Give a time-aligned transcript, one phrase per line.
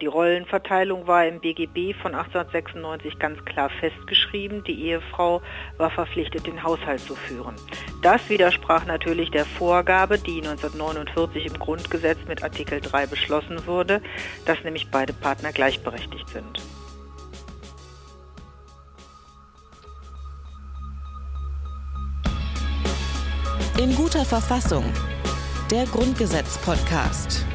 [0.00, 4.64] Die Rollenverteilung war im BGB von 1896 ganz klar festgeschrieben.
[4.64, 5.42] Die Ehefrau
[5.76, 7.54] war verpflichtet, den Haushalt zu führen.
[8.02, 14.00] Das widersprach natürlich der Vorgabe, die 1949 im Grundgesetz mit Artikel 3 beschlossen wurde,
[14.46, 16.62] dass nämlich beide Partner gleichberechtigt sind.
[23.78, 24.84] In guter Verfassung.
[25.70, 27.46] Der Grundgesetz-Podcast.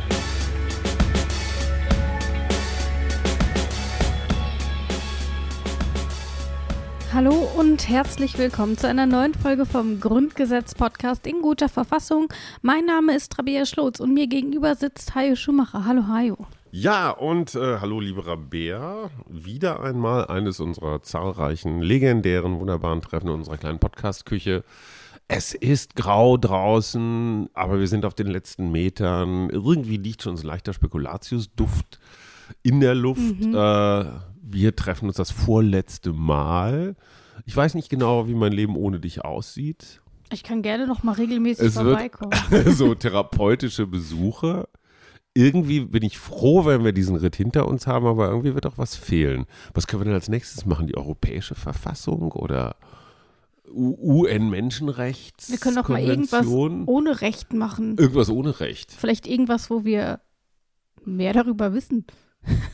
[7.18, 12.32] Hallo und herzlich willkommen zu einer neuen Folge vom Grundgesetz-Podcast in guter Verfassung.
[12.62, 15.84] Mein Name ist Rabea Schlotz und mir gegenüber sitzt Hajo Schumacher.
[15.84, 16.38] Hallo Hajo.
[16.70, 19.10] Ja, und äh, hallo liebe Rabea.
[19.28, 24.64] Wieder einmal eines unserer zahlreichen, legendären, wunderbaren Treffen in unserer kleinen Podcast-Küche.
[25.28, 29.50] Es ist grau draußen, aber wir sind auf den letzten Metern.
[29.50, 32.00] Irgendwie liegt schon so ein leichter Spekulatius-Duft
[32.62, 33.40] in der Luft.
[33.40, 33.56] Mhm.
[33.56, 34.06] Äh,
[34.50, 36.96] wir treffen uns das vorletzte Mal.
[37.46, 40.02] Ich weiß nicht genau, wie mein Leben ohne dich aussieht.
[40.32, 42.38] Ich kann gerne noch mal regelmäßig es vorbeikommen.
[42.68, 44.68] so therapeutische Besuche.
[45.34, 48.78] Irgendwie bin ich froh, wenn wir diesen Ritt hinter uns haben, aber irgendwie wird auch
[48.78, 49.46] was fehlen.
[49.74, 50.88] Was können wir denn als nächstes machen?
[50.88, 52.76] Die europäische Verfassung oder
[53.72, 55.52] UN-Menschenrechts.
[55.52, 57.98] Wir können doch mal irgendwas ohne Recht machen.
[57.98, 58.92] Irgendwas ohne Recht.
[58.92, 60.22] Vielleicht irgendwas, wo wir
[61.06, 62.06] mehr darüber wissen.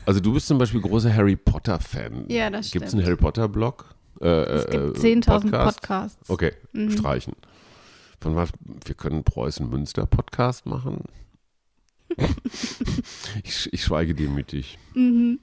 [0.06, 2.26] Also du bist zum Beispiel großer Harry Potter-Fan.
[2.28, 2.82] Ja, das stimmt.
[2.82, 3.93] Gibt es einen Harry Potter-Blog?
[4.20, 5.80] Äh, es gibt 10.000 äh, Podcast?
[5.80, 6.30] Podcasts.
[6.30, 6.90] Okay, mhm.
[6.90, 7.34] streichen.
[8.20, 8.50] Von was?
[8.84, 11.04] Wir können Preußen-Münster-Podcast machen.
[13.42, 14.78] ich, ich schweige demütig.
[14.94, 15.40] Mhm.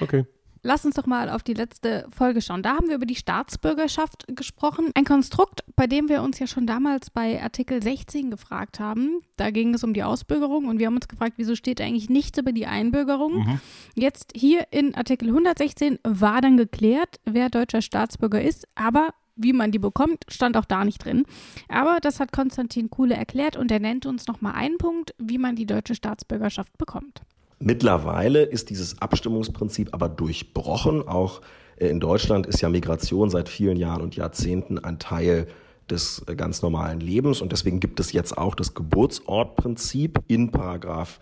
[0.00, 0.26] Okay.
[0.64, 2.62] Lass uns doch mal auf die letzte Folge schauen.
[2.62, 4.90] Da haben wir über die Staatsbürgerschaft gesprochen.
[4.94, 9.22] Ein Konstrukt, bei dem wir uns ja schon damals bei Artikel 16 gefragt haben.
[9.36, 12.38] Da ging es um die Ausbürgerung und wir haben uns gefragt, wieso steht eigentlich nichts
[12.38, 13.44] über die Einbürgerung.
[13.44, 13.60] Mhm.
[13.96, 19.72] Jetzt hier in Artikel 116 war dann geklärt, wer deutscher Staatsbürger ist, aber wie man
[19.72, 21.24] die bekommt, stand auch da nicht drin.
[21.68, 25.56] Aber das hat Konstantin Kuhle erklärt und er nennt uns nochmal einen Punkt, wie man
[25.56, 27.22] die deutsche Staatsbürgerschaft bekommt.
[27.64, 31.06] Mittlerweile ist dieses Abstimmungsprinzip aber durchbrochen.
[31.06, 31.42] Auch
[31.76, 35.46] äh, in Deutschland ist ja Migration seit vielen Jahren und Jahrzehnten ein Teil
[35.88, 41.20] des äh, ganz normalen Lebens und deswegen gibt es jetzt auch das Geburtsortprinzip in Paragraph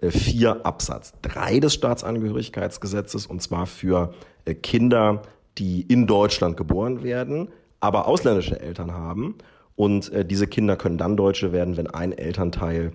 [0.00, 4.14] 4 äh, Absatz 3 des Staatsangehörigkeitsgesetzes und zwar für
[4.62, 5.22] Kinder,
[5.58, 7.48] die in Deutschland geboren werden,
[7.80, 9.34] aber ausländische Eltern haben
[9.76, 12.92] und diese Kinder können dann Deutsche werden, wenn ein Elternteil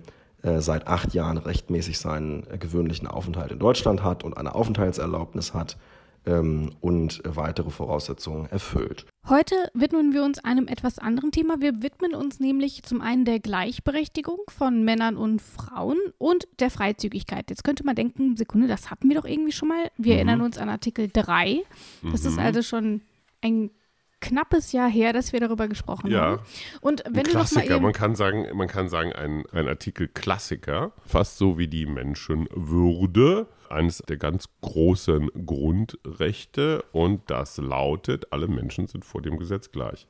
[0.60, 5.76] seit acht Jahren rechtmäßig seinen äh, gewöhnlichen Aufenthalt in Deutschland hat und eine Aufenthaltserlaubnis hat
[6.26, 9.06] ähm, und weitere Voraussetzungen erfüllt.
[9.28, 11.60] Heute widmen wir uns einem etwas anderen Thema.
[11.60, 17.50] Wir widmen uns nämlich zum einen der Gleichberechtigung von Männern und Frauen und der Freizügigkeit.
[17.50, 19.90] Jetzt könnte man denken, Sekunde, das hatten wir doch irgendwie schon mal.
[19.96, 20.18] Wir mhm.
[20.18, 21.62] erinnern uns an Artikel 3.
[22.10, 22.28] Das mhm.
[22.28, 23.02] ist also schon
[23.40, 23.70] ein
[24.20, 26.20] knappes Jahr her, dass wir darüber gesprochen ja.
[26.20, 26.42] haben.
[26.80, 29.44] Und wenn ein du Klassiker, noch mal eben man kann sagen, man kann sagen, ein,
[29.52, 37.58] ein Artikel Klassiker, fast so wie die Menschenwürde, eines der ganz großen Grundrechte und das
[37.58, 40.06] lautet, alle Menschen sind vor dem Gesetz gleich.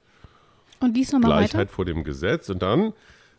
[0.81, 1.73] Und dies nochmal Gleichheit weiter?
[1.73, 2.93] vor dem Gesetz und dann,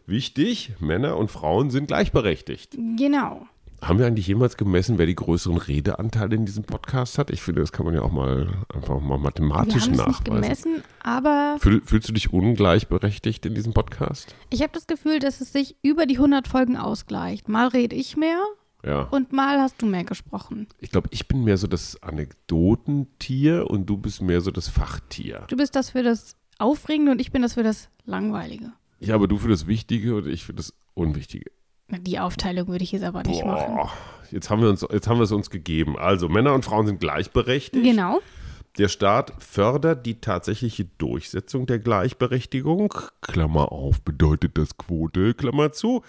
[0.05, 2.78] wichtig, Männer und Frauen sind gleichberechtigt.
[2.97, 3.47] Genau.
[3.81, 7.29] Haben wir eigentlich jemals gemessen, wer die größeren Redeanteile in diesem Podcast hat?
[7.29, 10.09] Ich finde, das kann man ja auch mal einfach mal mathematisch wir nachweisen.
[10.09, 14.35] Nicht gemessen, aber Fühl, fühlst du dich ungleichberechtigt in diesem Podcast?
[14.49, 17.49] Ich habe das Gefühl, dass es sich über die 100 Folgen ausgleicht.
[17.49, 18.43] Mal rede ich mehr
[18.83, 19.03] ja.
[19.03, 20.67] und mal hast du mehr gesprochen.
[20.79, 25.45] Ich glaube, ich bin mehr so das Anekdotentier und du bist mehr so das Fachtier.
[25.49, 28.73] Du bist das für das Aufregende und ich bin das für das Langweilige.
[28.99, 31.51] Ja, aber du für das Wichtige und ich für das Unwichtige.
[31.89, 33.89] Die Aufteilung würde ich jetzt aber nicht Boah, machen.
[34.31, 35.97] Jetzt haben, wir uns, jetzt haben wir es uns gegeben.
[35.97, 37.83] Also Männer und Frauen sind gleichberechtigt.
[37.83, 38.19] Genau.
[38.77, 42.93] Der Staat fördert die tatsächliche Durchsetzung der Gleichberechtigung.
[43.21, 46.03] Klammer auf, bedeutet das Quote, Klammer zu.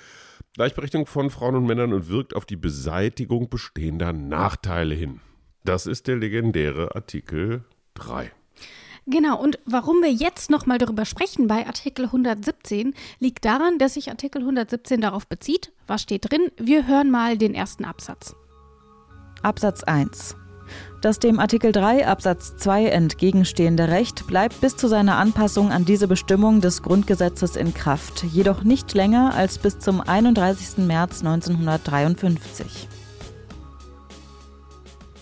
[0.55, 5.21] Gleichberechtigung von Frauen und Männern und wirkt auf die Beseitigung bestehender Nachteile hin.
[5.65, 7.65] Das ist der legendäre Artikel
[7.95, 8.33] 3.
[9.11, 14.11] Genau, und warum wir jetzt nochmal darüber sprechen bei Artikel 117, liegt daran, dass sich
[14.11, 15.73] Artikel 117 darauf bezieht.
[15.87, 16.53] Was steht drin?
[16.59, 18.37] Wir hören mal den ersten Absatz.
[19.43, 20.37] Absatz 1.
[21.01, 26.07] Das dem Artikel 3 Absatz 2 entgegenstehende Recht bleibt bis zu seiner Anpassung an diese
[26.07, 30.87] Bestimmung des Grundgesetzes in Kraft, jedoch nicht länger als bis zum 31.
[30.87, 32.89] März 1953.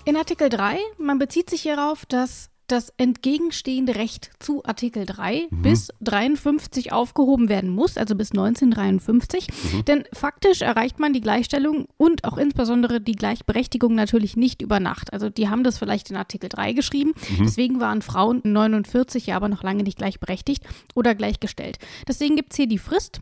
[0.05, 5.63] In Artikel 3, man bezieht sich hierauf, dass das entgegenstehende Recht zu Artikel 3 mhm.
[5.63, 9.49] bis 53 aufgehoben werden muss, also bis 1953.
[9.49, 9.85] Mhm.
[9.85, 15.13] Denn faktisch erreicht man die Gleichstellung und auch insbesondere die Gleichberechtigung natürlich nicht über Nacht.
[15.13, 17.13] Also die haben das vielleicht in Artikel 3 geschrieben.
[17.39, 17.45] Mhm.
[17.45, 20.65] Deswegen waren Frauen 49 ja aber noch lange nicht gleichberechtigt
[20.95, 21.79] oder gleichgestellt.
[22.09, 23.21] Deswegen gibt es hier die Frist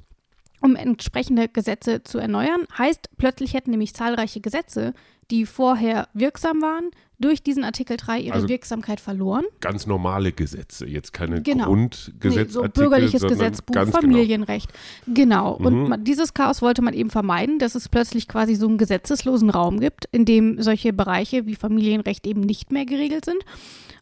[0.65, 2.67] um entsprechende Gesetze zu erneuern.
[2.77, 4.95] Heißt, plötzlich hätten nämlich zahlreiche Gesetze,
[5.31, 9.45] die vorher wirksam waren, durch diesen Artikel 3 ihre also Wirksamkeit verloren.
[9.61, 11.67] Ganz normale Gesetze, jetzt keine genau.
[11.67, 12.45] Grundgesetze.
[12.45, 13.91] Nee, so bürgerliches Gesetzbuch, genau.
[13.91, 14.73] Familienrecht.
[15.07, 15.57] Genau.
[15.57, 15.69] genau.
[15.69, 16.05] Und mhm.
[16.05, 20.07] dieses Chaos wollte man eben vermeiden, dass es plötzlich quasi so einen gesetzeslosen Raum gibt,
[20.13, 23.45] in dem solche Bereiche wie Familienrecht eben nicht mehr geregelt sind.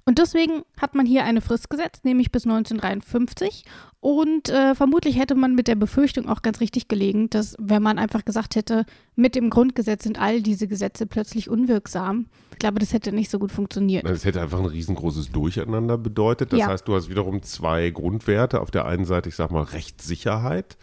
[0.04, 3.64] Und deswegen hat man hier eine Frist gesetzt, nämlich bis 1953.
[4.00, 7.99] Und äh, vermutlich hätte man mit der Befürchtung auch ganz richtig gelegen, dass wenn man
[7.99, 8.84] einfach gesagt hätte,
[9.14, 13.38] mit dem Grundgesetz sind all diese Gesetze plötzlich unwirksam, ich glaube, das hätte nicht so
[13.38, 14.04] gut funktioniert.
[14.04, 16.52] Das hätte einfach ein riesengroßes Durcheinander bedeutet.
[16.52, 16.66] Das ja.
[16.66, 18.60] heißt, du hast wiederum zwei Grundwerte.
[18.60, 20.76] Auf der einen Seite, ich sag mal, Rechtssicherheit.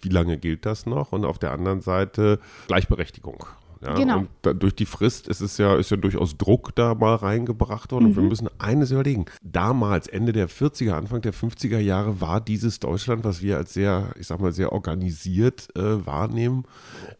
[0.00, 1.12] Wie lange gilt das noch?
[1.12, 3.44] Und auf der anderen Seite Gleichberechtigung.
[3.80, 4.18] Ja, genau.
[4.18, 7.92] Und da, durch die Frist ist es ja, ist ja durchaus Druck da mal reingebracht
[7.92, 8.04] worden.
[8.04, 8.10] Mhm.
[8.10, 8.28] Und wir mhm.
[8.28, 9.26] müssen eines überlegen.
[9.42, 14.12] Damals, Ende der 40er, Anfang der 50er Jahre, war dieses Deutschland, was wir als sehr,
[14.18, 16.64] ich sag mal, sehr organisiert äh, wahrnehmen,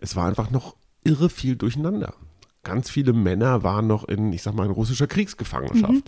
[0.01, 2.15] es war einfach noch irre viel durcheinander.
[2.65, 5.93] Ganz viele Männer waren noch in, ich sag mal, in russischer Kriegsgefangenschaft.
[5.93, 6.03] Mhm.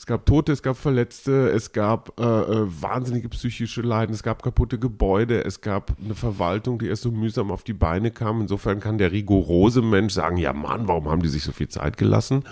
[0.00, 4.42] Es gab Tote, es gab Verletzte, es gab äh, äh, wahnsinnige psychische Leiden, es gab
[4.42, 8.40] kaputte Gebäude, es gab eine Verwaltung, die erst so mühsam auf die Beine kam.
[8.40, 11.98] Insofern kann der rigorose Mensch sagen, ja Mann, warum haben die sich so viel Zeit
[11.98, 12.44] gelassen?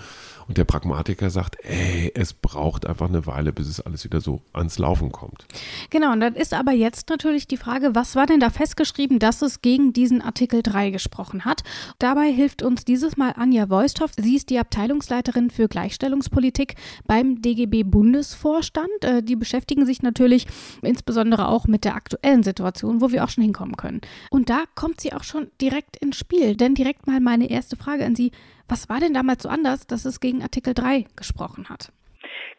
[0.49, 4.41] Und der Pragmatiker sagt, ey, es braucht einfach eine Weile, bis es alles wieder so
[4.51, 5.45] ans Laufen kommt.
[5.91, 9.43] Genau, und dann ist aber jetzt natürlich die Frage, was war denn da festgeschrieben, dass
[9.43, 11.63] es gegen diesen Artikel 3 gesprochen hat?
[11.99, 14.09] Dabei hilft uns dieses Mal Anja Voisthoff.
[14.17, 16.73] Sie ist die Abteilungsleiterin für Gleichstellungspolitik
[17.05, 19.03] beim DGB-Bundesvorstand.
[19.03, 20.47] Äh, die beschäftigen sich natürlich
[20.81, 24.01] insbesondere auch mit der aktuellen Situation, wo wir auch schon hinkommen können.
[24.29, 26.55] Und da kommt sie auch schon direkt ins Spiel.
[26.55, 28.31] Denn direkt mal meine erste Frage an Sie.
[28.67, 31.91] Was war denn damals so anders, dass es gegen Artikel 3 gesprochen hat?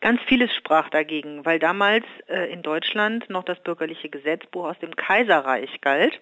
[0.01, 4.97] Ganz vieles sprach dagegen, weil damals äh, in Deutschland noch das bürgerliche Gesetzbuch aus dem
[4.97, 6.21] Kaiserreich galt,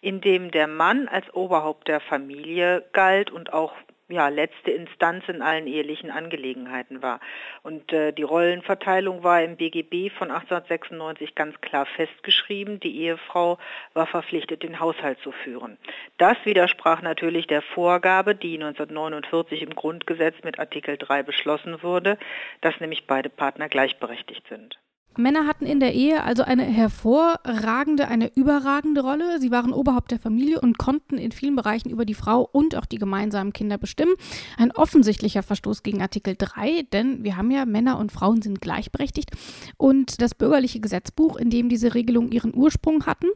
[0.00, 3.74] in dem der Mann als Oberhaupt der Familie galt und auch
[4.08, 7.20] ja, letzte Instanz in allen ehelichen Angelegenheiten war.
[7.62, 12.80] Und äh, die Rollenverteilung war im BGB von 1896 ganz klar festgeschrieben.
[12.80, 13.58] Die Ehefrau
[13.92, 15.76] war verpflichtet, den Haushalt zu führen.
[16.16, 22.18] Das widersprach natürlich der Vorgabe, die 1949 im Grundgesetz mit Artikel 3 beschlossen wurde,
[22.62, 24.78] dass nämlich beide Partner gleichberechtigt sind.
[25.18, 29.40] Männer hatten in der Ehe also eine hervorragende, eine überragende Rolle.
[29.40, 32.86] Sie waren Oberhaupt der Familie und konnten in vielen Bereichen über die Frau und auch
[32.86, 34.14] die gemeinsamen Kinder bestimmen.
[34.56, 39.30] Ein offensichtlicher Verstoß gegen Artikel 3, denn wir haben ja Männer und Frauen sind gleichberechtigt.
[39.76, 43.28] Und das bürgerliche Gesetzbuch, in dem diese Regelungen ihren Ursprung hatten,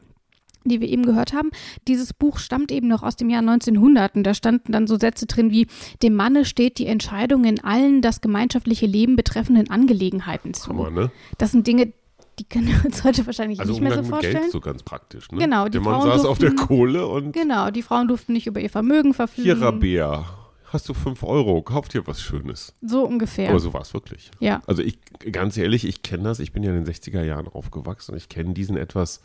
[0.69, 1.49] die wir eben gehört haben.
[1.87, 5.25] Dieses Buch stammt eben noch aus dem Jahr 1900 und da standen dann so Sätze
[5.25, 5.67] drin wie,
[6.01, 10.69] dem Manne steht die Entscheidung in allen das gemeinschaftliche Leben betreffenden Angelegenheiten zu.
[10.69, 11.11] Hammer, ne?
[11.37, 11.93] Das sind Dinge,
[12.39, 14.41] die können wir uns heute wahrscheinlich also nicht mehr so vorstellen.
[14.41, 15.39] Geld so ganz praktisch, ne?
[15.39, 17.33] Genau, die der Mann saß durften, auf der Kohle und.
[17.33, 19.43] Genau, die Frauen durften nicht über ihr Vermögen verfügen.
[19.43, 20.25] Hier, Rabea,
[20.73, 22.73] hast du fünf Euro, kauf dir was Schönes.
[22.81, 23.49] So ungefähr.
[23.49, 24.31] Aber so war es wirklich.
[24.39, 24.61] Ja.
[24.65, 24.97] Also ich,
[25.31, 28.29] ganz ehrlich, ich kenne das, ich bin ja in den 60er Jahren aufgewachsen und ich
[28.29, 29.21] kenne diesen etwas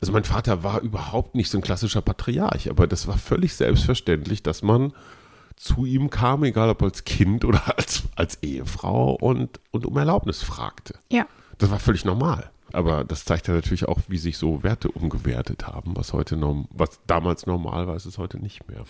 [0.00, 4.42] also mein Vater war überhaupt nicht so ein klassischer Patriarch, aber das war völlig selbstverständlich,
[4.42, 4.92] dass man
[5.56, 10.42] zu ihm kam, egal ob als Kind oder als, als Ehefrau und, und um Erlaubnis
[10.42, 10.98] fragte.
[11.10, 11.26] Ja.
[11.58, 12.50] Das war völlig normal.
[12.76, 16.36] Aber das zeigt ja natürlich auch, wie sich so Werte umgewertet haben, was heute
[16.68, 18.84] was damals normal war, ist es heute nicht mehr.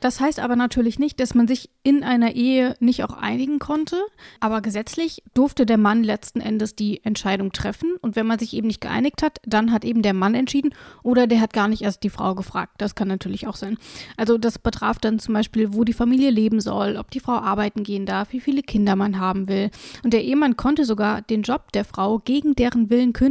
[0.00, 3.98] Das heißt aber natürlich nicht, dass man sich in einer Ehe nicht auch einigen konnte,
[4.40, 8.68] aber gesetzlich durfte der Mann letzten Endes die Entscheidung treffen und wenn man sich eben
[8.68, 12.04] nicht geeinigt hat, dann hat eben der Mann entschieden oder der hat gar nicht erst
[12.04, 12.76] die Frau gefragt.
[12.78, 13.76] Das kann natürlich auch sein.
[14.16, 17.82] Also das betraf dann zum Beispiel, wo die Familie leben soll, ob die Frau arbeiten
[17.82, 19.70] gehen darf, wie viele Kinder man haben will.
[20.02, 23.25] Und der Ehemann konnte sogar den Job der Frau gegen deren Willen kündigen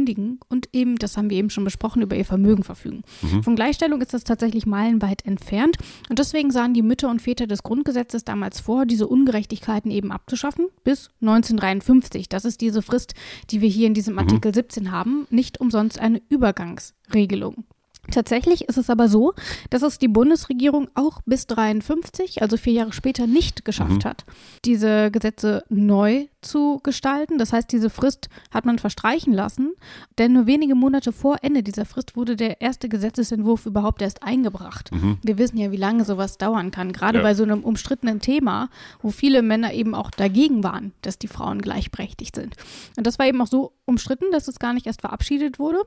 [0.48, 3.02] und eben, das haben wir eben schon besprochen, über ihr Vermögen verfügen.
[3.22, 3.42] Mhm.
[3.42, 5.76] Von Gleichstellung ist das tatsächlich meilenweit entfernt
[6.08, 10.66] und deswegen sahen die Mütter und Väter des Grundgesetzes damals vor, diese Ungerechtigkeiten eben abzuschaffen
[10.84, 12.28] bis 1953.
[12.28, 13.14] Das ist diese Frist,
[13.50, 14.20] die wir hier in diesem mhm.
[14.20, 17.64] Artikel 17 haben, nicht umsonst eine Übergangsregelung.
[18.10, 19.34] Tatsächlich ist es aber so,
[19.70, 24.08] dass es die Bundesregierung auch bis 53, also vier Jahre später, nicht geschafft Mhm.
[24.08, 24.24] hat,
[24.64, 27.38] diese Gesetze neu zu gestalten.
[27.38, 29.72] Das heißt, diese Frist hat man verstreichen lassen,
[30.18, 34.90] denn nur wenige Monate vor Ende dieser Frist wurde der erste Gesetzesentwurf überhaupt erst eingebracht.
[35.22, 37.22] Wir wissen ja, wie lange sowas dauern kann, gerade Ja.
[37.24, 38.68] bei so einem umstrittenen Thema,
[39.02, 42.54] wo viele Männer eben auch dagegen waren, dass die Frauen gleichberechtigt sind.
[42.96, 45.78] Und das war eben auch so umstritten, dass es gar nicht erst verabschiedet wurde.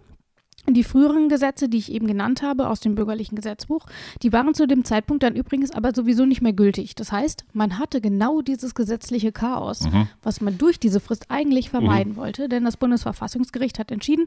[0.68, 3.86] Die früheren Gesetze, die ich eben genannt habe aus dem bürgerlichen Gesetzbuch,
[4.22, 6.96] die waren zu dem Zeitpunkt dann übrigens aber sowieso nicht mehr gültig.
[6.96, 9.88] Das heißt, man hatte genau dieses gesetzliche Chaos,
[10.22, 14.25] was man durch diese Frist eigentlich vermeiden wollte, denn das Bundesverfassungsgericht hat entschieden,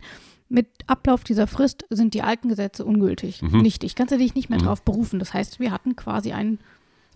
[0.48, 3.94] mit Ablauf dieser Frist sind die alten Gesetze ungültig, nichtig.
[3.94, 5.18] Kannst du dich nicht mehr drauf berufen.
[5.18, 6.58] Das heißt, wir hatten quasi einen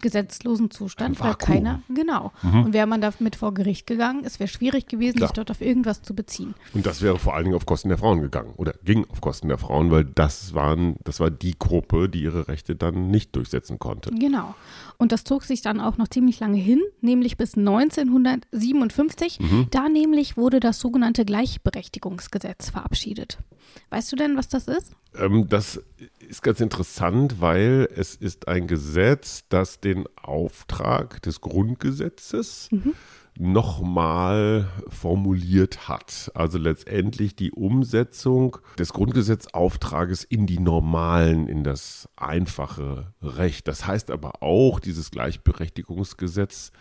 [0.01, 2.33] gesetzlosen Zustand, weil keiner, genau.
[2.43, 5.29] Und wäre man damit vor Gericht gegangen, es wäre schwierig gewesen, Klar.
[5.29, 6.55] sich dort auf irgendwas zu beziehen.
[6.75, 9.49] Und das wäre vor allen Dingen auf Kosten der Frauen gegangen oder ging auf Kosten
[9.49, 13.79] der Frauen, weil das waren, das war die Gruppe, die ihre Rechte dann nicht durchsetzen
[13.79, 14.11] konnte.
[14.11, 14.55] Genau.
[14.99, 19.39] Und das zog sich dann auch noch ziemlich lange hin, nämlich bis 1957.
[19.71, 23.39] Da nämlich wurde das sogenannte Gleichberechtigungsgesetz verabschiedet.
[23.91, 24.93] Weißt du denn, was das ist?
[25.19, 25.83] Ähm, das
[26.27, 32.69] ist ganz interessant, weil es ist ein Gesetz, das den Auftrag des Grundgesetzes
[33.39, 36.31] nochmal formuliert hat.
[36.35, 43.69] Also letztendlich die Umsetzung des Grundgesetzauftrages in die normalen, in das einfache Recht.
[43.69, 46.73] Das heißt aber auch, dieses Gleichberechtigungsgesetz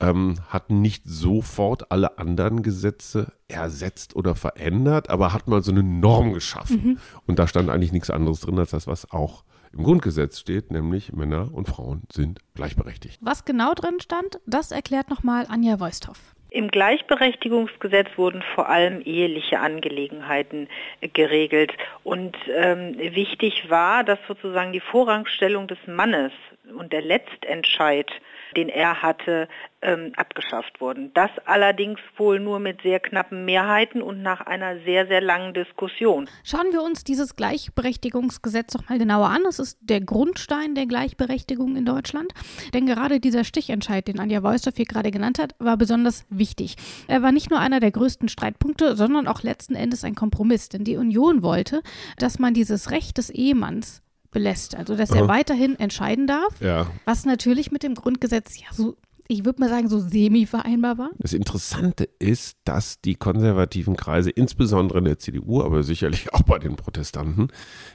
[0.00, 5.82] ähm, hat nicht sofort alle anderen Gesetze ersetzt oder verändert, aber hat mal so eine
[5.82, 6.98] Norm geschaffen.
[7.26, 11.12] Und da stand eigentlich nichts anderes drin als das, was auch im Grundgesetz steht, nämlich
[11.12, 13.18] Männer und Frauen sind gleichberechtigt.
[13.20, 16.18] Was genau drin stand, das erklärt nochmal Anja Voisthoff.
[16.52, 20.68] Im Gleichberechtigungsgesetz wurden vor allem eheliche Angelegenheiten
[21.00, 21.72] äh, geregelt.
[22.02, 26.32] Und ähm, wichtig war, dass sozusagen die Vorrangstellung des Mannes
[26.76, 28.10] und der Letztentscheid,
[28.56, 29.48] den er hatte,
[29.82, 31.12] ähm, abgeschafft wurden.
[31.14, 36.28] Das allerdings wohl nur mit sehr knappen Mehrheiten und nach einer sehr, sehr langen Diskussion.
[36.44, 39.42] Schauen wir uns dieses Gleichberechtigungsgesetz doch mal genauer an.
[39.48, 42.32] Es ist der Grundstein der Gleichberechtigung in Deutschland.
[42.74, 46.76] Denn gerade dieser Stichentscheid, den Anja Voisthoff hier gerade genannt hat, war besonders wichtig.
[47.08, 50.68] Er war nicht nur einer der größten Streitpunkte, sondern auch letzten Endes ein Kompromiss.
[50.68, 51.82] Denn die Union wollte,
[52.18, 54.74] dass man dieses Recht des Ehemanns belässt.
[54.76, 55.28] Also, dass er Aha.
[55.28, 56.60] weiterhin entscheiden darf.
[56.60, 56.90] Ja.
[57.04, 58.96] Was natürlich mit dem Grundgesetz ja so,
[59.28, 61.10] ich würde mal sagen, so semi vereinbar war.
[61.18, 66.58] Das Interessante ist, dass die konservativen Kreise, insbesondere in der CDU, aber sicherlich auch bei
[66.58, 67.48] den Protestanten,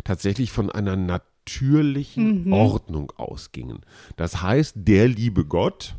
[0.03, 2.53] tatsächlich von einer natürlichen Mhm.
[2.53, 3.79] Ordnung ausgingen.
[4.15, 5.95] Das heißt, der liebe Gott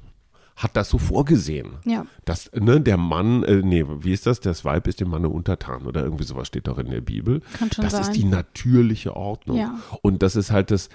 [0.57, 1.77] hat das so vorgesehen.
[1.85, 2.07] Ja.
[2.25, 4.41] Dass ne, der Mann, äh, nee, wie ist das?
[4.41, 7.43] Das Weib ist dem Manne untertan oder irgendwie sowas steht doch in der Bibel.
[7.59, 8.03] Kann schon das sein.
[8.03, 9.59] ist die natürliche Ordnung.
[9.59, 9.79] Ja.
[10.01, 10.89] Und das ist halt das,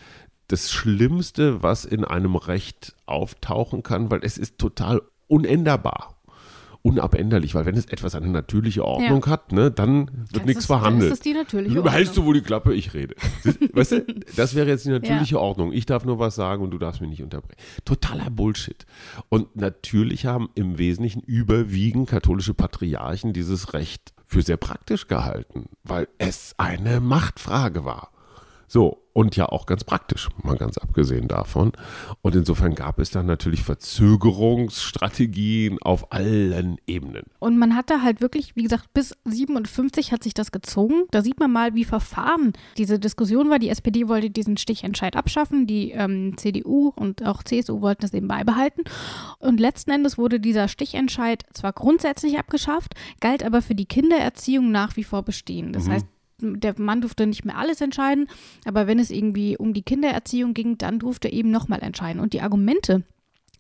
[0.47, 6.15] das Schlimmste, was in einem Recht auftauchen kann, weil es ist total unänderbar.
[6.83, 10.79] Unabänderlich, weil wenn es etwas eine natürliche Ordnung hat, ne, dann wird nichts ist- dann
[10.79, 11.11] verhandelt.
[11.11, 12.25] ist das die natürliche Du behältst du Ordnung.
[12.27, 13.15] wohl die Klappe, ich rede.
[13.73, 15.73] weißt du, das wäre jetzt die natürliche Ordnung.
[15.73, 17.59] Ich darf nur was sagen und du darfst mich nicht unterbrechen.
[17.85, 18.85] Totaler Bullshit.
[19.29, 26.07] Und natürlich haben im Wesentlichen überwiegend katholische Patriarchen dieses Recht für sehr praktisch gehalten, weil
[26.17, 28.11] es eine Machtfrage war.
[28.71, 31.73] So, und ja auch ganz praktisch, mal ganz abgesehen davon.
[32.21, 37.23] Und insofern gab es dann natürlich Verzögerungsstrategien auf allen Ebenen.
[37.39, 41.03] Und man hat da halt wirklich, wie gesagt, bis 57 hat sich das gezogen.
[41.11, 43.59] Da sieht man mal, wie verfahren diese Diskussion war.
[43.59, 48.29] Die SPD wollte diesen Stichentscheid abschaffen, die ähm, CDU und auch CSU wollten es eben
[48.29, 48.85] beibehalten.
[49.39, 54.95] Und letzten Endes wurde dieser Stichentscheid zwar grundsätzlich abgeschafft, galt aber für die Kindererziehung nach
[54.95, 55.73] wie vor bestehen.
[55.73, 56.05] Das heißt,
[56.41, 58.27] der Mann durfte nicht mehr alles entscheiden,
[58.65, 62.21] aber wenn es irgendwie um die Kindererziehung ging, dann durfte er eben nochmal entscheiden.
[62.21, 63.03] Und die Argumente,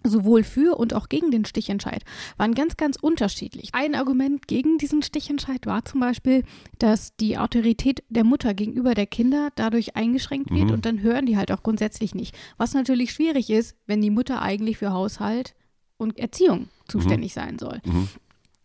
[0.03, 2.03] sowohl für und auch gegen den Stichentscheid
[2.37, 3.69] waren ganz, ganz unterschiedlich.
[3.73, 6.43] Ein Argument gegen diesen Stichentscheid war zum Beispiel,
[6.79, 11.37] dass die Autorität der Mutter gegenüber der Kinder dadurch eingeschränkt wird und dann hören die
[11.37, 12.35] halt auch grundsätzlich nicht.
[12.57, 15.53] Was natürlich schwierig ist, wenn die Mutter eigentlich für Haushalt
[15.97, 17.81] und Erziehung zuständig sein soll.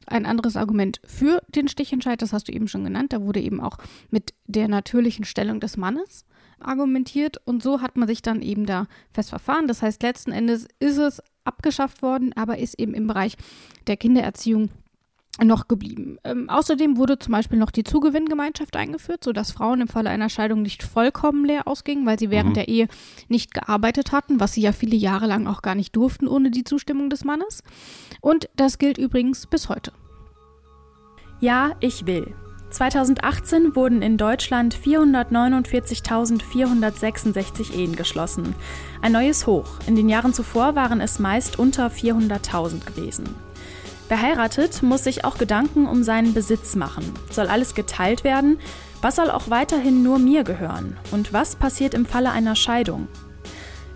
[0.06, 3.60] Ein anderes Argument für den Stichentscheid, das hast du eben schon genannt, da wurde eben
[3.60, 3.78] auch
[4.10, 6.24] mit der natürlichen Stellung des Mannes
[6.60, 9.68] argumentiert und so hat man sich dann eben da fest verfahren.
[9.68, 13.36] Das heißt, letzten Endes ist es abgeschafft worden, aber ist eben im Bereich
[13.86, 14.70] der Kindererziehung
[15.44, 16.18] noch geblieben.
[16.24, 20.62] Ähm, außerdem wurde zum Beispiel noch die Zugewinngemeinschaft eingeführt, sodass Frauen im Falle einer Scheidung
[20.62, 22.88] nicht vollkommen leer ausgingen, weil sie während der Ehe
[23.28, 26.64] nicht gearbeitet hatten, was sie ja viele Jahre lang auch gar nicht durften ohne die
[26.64, 27.62] Zustimmung des Mannes.
[28.20, 29.92] Und das gilt übrigens bis heute.
[31.40, 32.34] Ja, ich will.
[32.70, 38.54] 2018 wurden in Deutschland 449.466 Ehen geschlossen.
[39.02, 39.68] Ein neues Hoch.
[39.86, 43.45] In den Jahren zuvor waren es meist unter 400.000 gewesen.
[44.08, 47.04] Wer heiratet, muss sich auch Gedanken um seinen Besitz machen.
[47.30, 48.58] Soll alles geteilt werden?
[49.02, 50.96] Was soll auch weiterhin nur mir gehören?
[51.10, 53.08] Und was passiert im Falle einer Scheidung?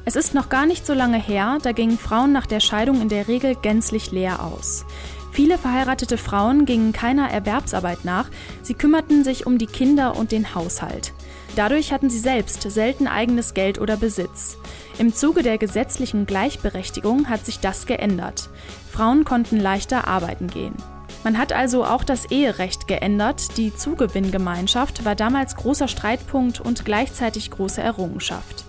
[0.05, 3.09] Es ist noch gar nicht so lange her, da gingen Frauen nach der Scheidung in
[3.09, 4.85] der Regel gänzlich leer aus.
[5.31, 8.29] Viele verheiratete Frauen gingen keiner Erwerbsarbeit nach,
[8.63, 11.13] sie kümmerten sich um die Kinder und den Haushalt.
[11.55, 14.57] Dadurch hatten sie selbst selten eigenes Geld oder Besitz.
[14.99, 18.49] Im Zuge der gesetzlichen Gleichberechtigung hat sich das geändert.
[18.91, 20.75] Frauen konnten leichter arbeiten gehen.
[21.23, 27.51] Man hat also auch das Eherecht geändert, die Zugewinngemeinschaft war damals großer Streitpunkt und gleichzeitig
[27.51, 28.65] große Errungenschaft.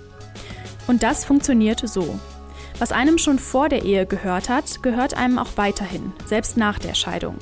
[0.87, 2.19] Und das funktioniert so.
[2.79, 6.93] Was einem schon vor der Ehe gehört hat, gehört einem auch weiterhin, selbst nach der
[6.93, 7.37] Scheidung.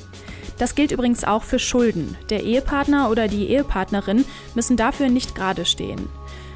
[0.60, 2.18] Das gilt übrigens auch für Schulden.
[2.30, 6.10] Der Ehepartner oder die Ehepartnerin müssen dafür nicht gerade stehen.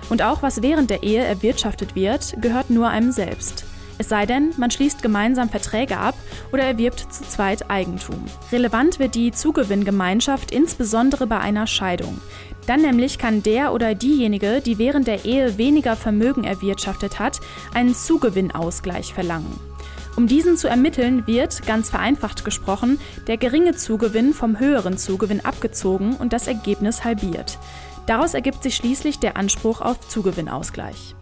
[0.09, 3.63] Und auch was während der Ehe erwirtschaftet wird, gehört nur einem selbst.
[3.97, 6.15] Es sei denn, man schließt gemeinsam Verträge ab
[6.51, 8.25] oder erwirbt zu zweit Eigentum.
[8.51, 12.19] Relevant wird die Zugewinngemeinschaft insbesondere bei einer Scheidung.
[12.65, 17.39] Dann nämlich kann der oder diejenige, die während der Ehe weniger Vermögen erwirtschaftet hat,
[17.73, 19.59] einen Zugewinnausgleich verlangen.
[20.15, 26.15] Um diesen zu ermitteln, wird, ganz vereinfacht gesprochen, der geringe Zugewinn vom höheren Zugewinn abgezogen
[26.15, 27.57] und das Ergebnis halbiert.
[28.05, 31.15] Daraus ergibt sich schließlich der Anspruch auf Zugewinnausgleich.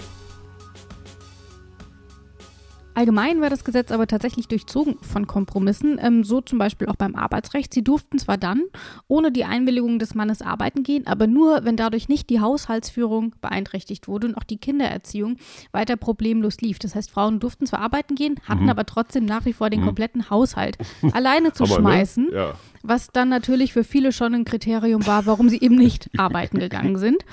[2.94, 7.16] Allgemein war das Gesetz aber tatsächlich durchzogen von Kompromissen, ähm, so zum Beispiel auch beim
[7.16, 7.74] Arbeitsrecht.
[7.74, 8.64] Sie durften zwar dann
[9.08, 14.08] ohne die Einwilligung des Mannes arbeiten gehen, aber nur, wenn dadurch nicht die Haushaltsführung beeinträchtigt
[14.08, 15.38] wurde und auch die Kindererziehung
[15.72, 16.80] weiter problemlos lief.
[16.80, 18.70] Das heißt, Frauen durften zwar arbeiten gehen, hatten mhm.
[18.70, 19.86] aber trotzdem nach wie vor den mhm.
[19.86, 20.78] kompletten Haushalt
[21.14, 21.80] alleine zu aber, ne?
[21.80, 22.36] schmeißen, ne?
[22.36, 22.54] ja.
[22.84, 26.98] was dann natürlich für viele schon ein Kriterium war, warum sie eben nicht arbeiten gegangen
[26.98, 27.24] sind.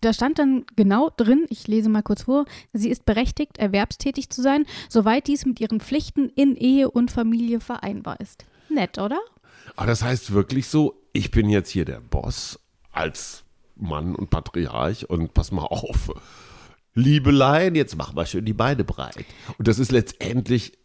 [0.00, 4.40] Da stand dann genau drin, ich lese mal kurz vor, sie ist berechtigt, erwerbstätig zu
[4.40, 8.46] sein, soweit dies mit ihren Pflichten in Ehe und Familie vereinbar ist.
[8.70, 9.20] Nett, oder?
[9.76, 12.58] Aber das heißt wirklich so, ich bin jetzt hier der Boss
[12.92, 13.44] als
[13.76, 16.10] Mann und Patriarch und pass mal auf.
[16.94, 19.24] Liebelein, jetzt mach mal schön die Beine breit.
[19.58, 20.78] Und das ist letztendlich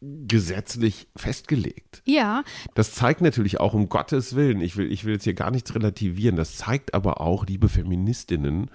[0.00, 2.02] gesetzlich festgelegt.
[2.06, 2.42] Ja.
[2.74, 5.74] Das zeigt natürlich auch um Gottes Willen, ich will, ich will jetzt hier gar nichts
[5.74, 8.70] relativieren, das zeigt aber auch, liebe Feministinnen,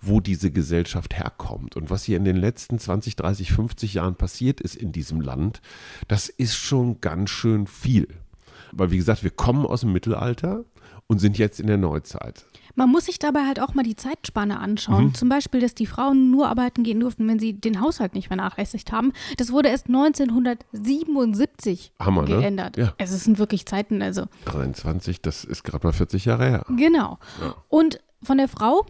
[0.00, 4.60] wo diese Gesellschaft herkommt und was hier in den letzten 20, 30, 50 Jahren passiert
[4.60, 5.60] ist in diesem Land,
[6.06, 8.06] das ist schon ganz schön viel.
[8.72, 10.64] Weil, wie gesagt, wir kommen aus dem Mittelalter
[11.06, 12.44] und sind jetzt in der Neuzeit.
[12.74, 15.06] Man muss sich dabei halt auch mal die Zeitspanne anschauen.
[15.06, 15.14] Mhm.
[15.14, 18.92] Zum Beispiel, dass die Frauen nur arbeiten gehen durften, wenn sie den Haushalt nicht vernachlässigt
[18.92, 19.12] haben.
[19.36, 22.28] Das wurde erst 1977 Hammer, ne?
[22.28, 22.76] geändert.
[22.76, 22.84] Ne?
[22.84, 22.94] Ja.
[22.98, 24.26] Also es sind wirklich Zeiten, also.
[24.44, 26.64] 23, das ist gerade mal 40 Jahre her.
[26.68, 27.18] Genau.
[27.40, 27.56] Ja.
[27.68, 28.86] Und von der Frau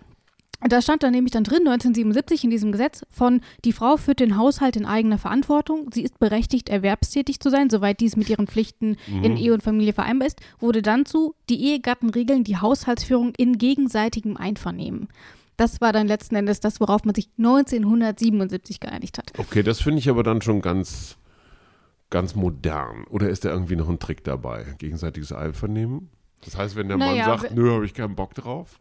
[0.60, 4.36] da stand dann nämlich dann drin, 1977 in diesem Gesetz, von die Frau führt den
[4.36, 8.96] Haushalt in eigener Verantwortung, sie ist berechtigt, erwerbstätig zu sein, soweit dies mit ihren Pflichten
[9.06, 9.24] mhm.
[9.24, 13.58] in Ehe und Familie vereinbar ist, wurde dann zu, die Ehegatten regeln die Haushaltsführung in
[13.58, 15.08] gegenseitigem Einvernehmen.
[15.56, 19.32] Das war dann letzten Endes das, worauf man sich 1977 geeinigt hat.
[19.38, 21.16] Okay, das finde ich aber dann schon ganz,
[22.10, 23.04] ganz modern.
[23.10, 24.76] Oder ist da irgendwie noch ein Trick dabei?
[24.78, 26.10] Gegenseitiges Einvernehmen?
[26.44, 28.78] Das heißt, wenn der naja, Mann sagt, nö, habe ich keinen Bock drauf,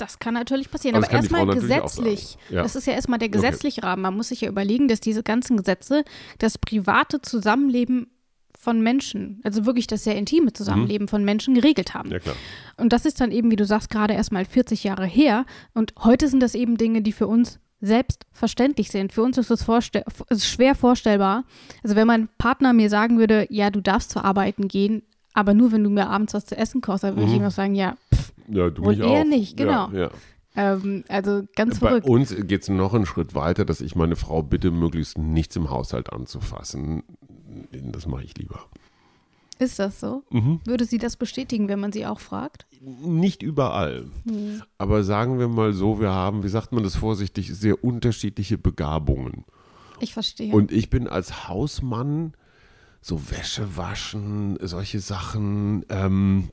[0.00, 2.38] das kann natürlich passieren, aber, aber erstmal gesetzlich.
[2.48, 2.62] Ja.
[2.62, 3.88] Das ist ja erstmal der gesetzliche okay.
[3.88, 4.02] Rahmen.
[4.02, 6.04] Man muss sich ja überlegen, dass diese ganzen Gesetze
[6.38, 8.08] das private Zusammenleben
[8.58, 11.08] von Menschen, also wirklich das sehr intime Zusammenleben mhm.
[11.08, 12.10] von Menschen geregelt haben.
[12.10, 12.36] Ja, klar.
[12.76, 15.46] Und das ist dann eben, wie du sagst, gerade erstmal 40 Jahre her.
[15.72, 19.12] Und heute sind das eben Dinge, die für uns selbstverständlich sind.
[19.12, 21.44] Für uns ist es vorstell ist schwer vorstellbar.
[21.82, 25.72] Also wenn mein Partner mir sagen würde, ja, du darfst zur Arbeiten gehen, aber nur
[25.72, 27.32] wenn du mir abends was zu essen kochst, dann würde mhm.
[27.32, 29.24] ich immer sagen, ja, pff, ja, du und mich er auch.
[29.24, 29.90] nicht, genau.
[29.90, 30.10] Ja, ja.
[30.56, 32.06] Ähm, also ganz verrückt.
[32.06, 35.56] Bei uns geht es noch einen Schritt weiter, dass ich meine Frau bitte, möglichst nichts
[35.56, 37.04] im Haushalt anzufassen.
[37.70, 38.60] Das mache ich lieber.
[39.60, 40.24] Ist das so?
[40.30, 40.60] Mhm.
[40.64, 42.66] Würde sie das bestätigen, wenn man sie auch fragt?
[42.80, 44.06] Nicht überall.
[44.24, 44.62] Mhm.
[44.78, 49.44] Aber sagen wir mal so, wir haben, wie sagt man das vorsichtig, sehr unterschiedliche Begabungen.
[50.00, 50.52] Ich verstehe.
[50.52, 52.32] Und ich bin als Hausmann
[53.02, 56.48] so Wäsche waschen, solche Sachen, ähm,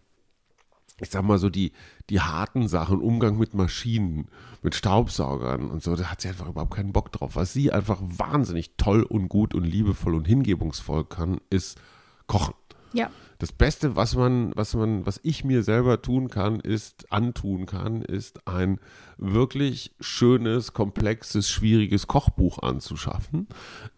[1.00, 1.74] ich sag mal so, die,
[2.10, 4.28] die harten Sachen, Umgang mit Maschinen,
[4.64, 7.36] mit Staubsaugern und so, da hat sie einfach überhaupt keinen Bock drauf.
[7.36, 11.80] Was sie einfach wahnsinnig toll und gut und liebevoll und hingebungsvoll kann, ist
[12.26, 12.56] kochen.
[12.94, 13.10] Ja.
[13.40, 18.02] Das Beste, was man, was man, was ich mir selber tun kann, ist, antun kann,
[18.02, 18.80] ist ein
[19.18, 23.48] wirklich schönes, komplexes, schwieriges Kochbuch anzuschaffen.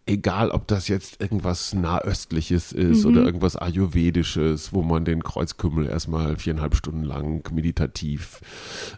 [0.04, 3.10] Egal, ob das jetzt irgendwas Nahöstliches ist mhm.
[3.10, 8.40] oder irgendwas Ayurvedisches, wo man den Kreuzkümmel erstmal viereinhalb Stunden lang meditativ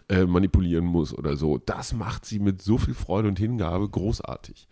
[0.09, 1.57] äh, manipulieren muss oder so.
[1.57, 4.67] Das macht sie mit so viel Freude und Hingabe großartig.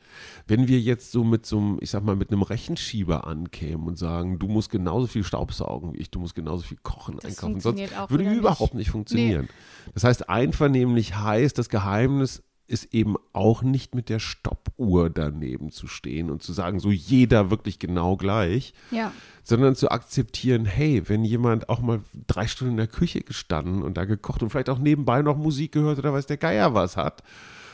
[0.48, 3.98] Wenn wir jetzt so mit so einem, ich sag mal, mit einem Rechenschieber ankämen und
[3.98, 7.60] sagen, du musst genauso viel Staubsaugen wie ich, du musst genauso viel kochen, das einkaufen,
[7.60, 9.44] sonst würde überhaupt nicht funktionieren.
[9.44, 9.92] Nee.
[9.94, 15.88] Das heißt, einvernehmlich heißt, das Geheimnis ist eben auch nicht mit der Stoppuhr daneben zu
[15.88, 19.12] stehen und zu sagen, so jeder wirklich genau gleich, ja.
[19.44, 23.98] sondern zu akzeptieren, hey, wenn jemand auch mal drei Stunden in der Küche gestanden und
[23.98, 27.24] da gekocht und vielleicht auch nebenbei noch Musik gehört oder weiß der Geier was hat,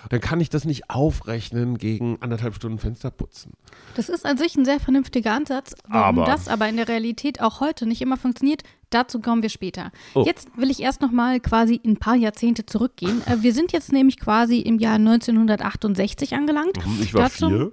[0.10, 3.54] dann kann ich das nicht aufrechnen gegen anderthalb Stunden Fenster putzen.
[3.96, 5.76] Das ist an sich ein sehr vernünftiger Ansatz.
[5.88, 6.32] Warum aber.
[6.32, 9.92] das aber in der Realität auch heute nicht immer funktioniert, dazu kommen wir später.
[10.14, 10.24] Oh.
[10.26, 13.22] Jetzt will ich erst noch mal quasi ein paar Jahrzehnte zurückgehen.
[13.26, 16.78] Äh, wir sind jetzt nämlich quasi im Jahr 1968 angelangt.
[16.86, 17.72] Mhm, ich war dazu, vier.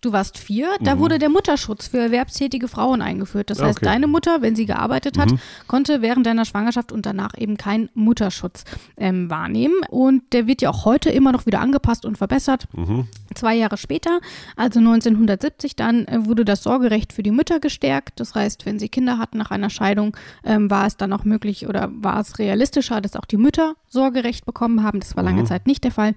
[0.00, 1.00] Du warst vier, da mhm.
[1.00, 3.50] wurde der Mutterschutz für erwerbstätige Frauen eingeführt.
[3.50, 3.86] Das heißt, okay.
[3.86, 5.40] deine Mutter, wenn sie gearbeitet hat, mhm.
[5.66, 8.62] konnte während deiner Schwangerschaft und danach eben keinen Mutterschutz
[8.96, 9.74] ähm, wahrnehmen.
[9.90, 12.68] Und der wird ja auch heute immer noch wieder angepasst und verbessert.
[12.76, 13.08] Mhm.
[13.34, 14.20] Zwei Jahre später,
[14.54, 18.20] also 1970, dann äh, wurde das Sorgerecht für die Mütter gestärkt.
[18.20, 21.66] Das heißt, wenn sie Kinder hatten nach einer Scheidung, ähm, war es dann auch möglich
[21.66, 25.00] oder war es realistischer, dass auch die Mütter Sorgerecht bekommen haben.
[25.00, 25.46] Das war lange mhm.
[25.46, 26.14] Zeit nicht der Fall.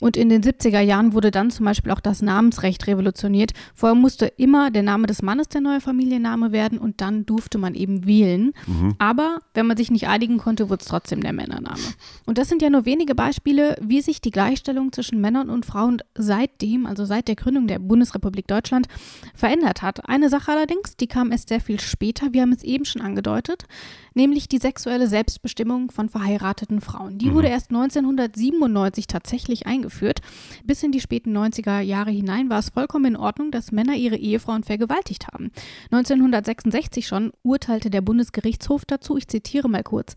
[0.00, 3.52] Und in den 70er Jahren wurde dann zum Beispiel auch das Namensrecht revolutioniert funktioniert.
[3.74, 7.74] Vorher musste immer der Name des Mannes der neue Familienname werden und dann durfte man
[7.74, 8.52] eben wählen.
[8.66, 8.94] Mhm.
[8.98, 11.80] Aber wenn man sich nicht einigen konnte, wurde es trotzdem der Männername.
[12.26, 15.98] Und das sind ja nur wenige Beispiele, wie sich die Gleichstellung zwischen Männern und Frauen
[16.16, 18.86] seitdem, also seit der Gründung der Bundesrepublik Deutschland,
[19.34, 20.08] verändert hat.
[20.08, 23.66] Eine Sache allerdings, die kam erst sehr viel später, wir haben es eben schon angedeutet,
[24.14, 27.18] nämlich die sexuelle Selbstbestimmung von verheirateten Frauen.
[27.18, 27.34] Die mhm.
[27.34, 30.20] wurde erst 1997 tatsächlich eingeführt.
[30.64, 34.16] Bis in die späten 90er Jahre hinein war es vollkommen in Ordnung, dass Männer ihre
[34.16, 35.50] Ehefrauen vergewaltigt haben.
[35.90, 40.14] 1966 schon urteilte der Bundesgerichtshof dazu, ich zitiere mal kurz,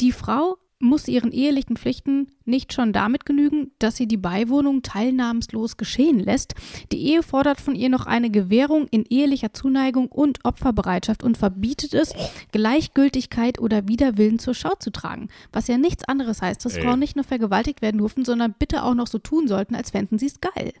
[0.00, 5.76] die Frau muss ihren ehelichen Pflichten nicht schon damit genügen, dass sie die Beiwohnung teilnahmslos
[5.76, 6.54] geschehen lässt.
[6.90, 11.94] Die Ehe fordert von ihr noch eine Gewährung in ehelicher Zuneigung und Opferbereitschaft und verbietet
[11.94, 12.14] es,
[12.52, 15.28] Gleichgültigkeit oder Widerwillen zur Schau zu tragen.
[15.52, 16.82] Was ja nichts anderes heißt, dass Ey.
[16.82, 20.18] Frauen nicht nur vergewaltigt werden durften, sondern bitte auch noch so tun sollten, als fänden
[20.18, 20.72] sie es geil.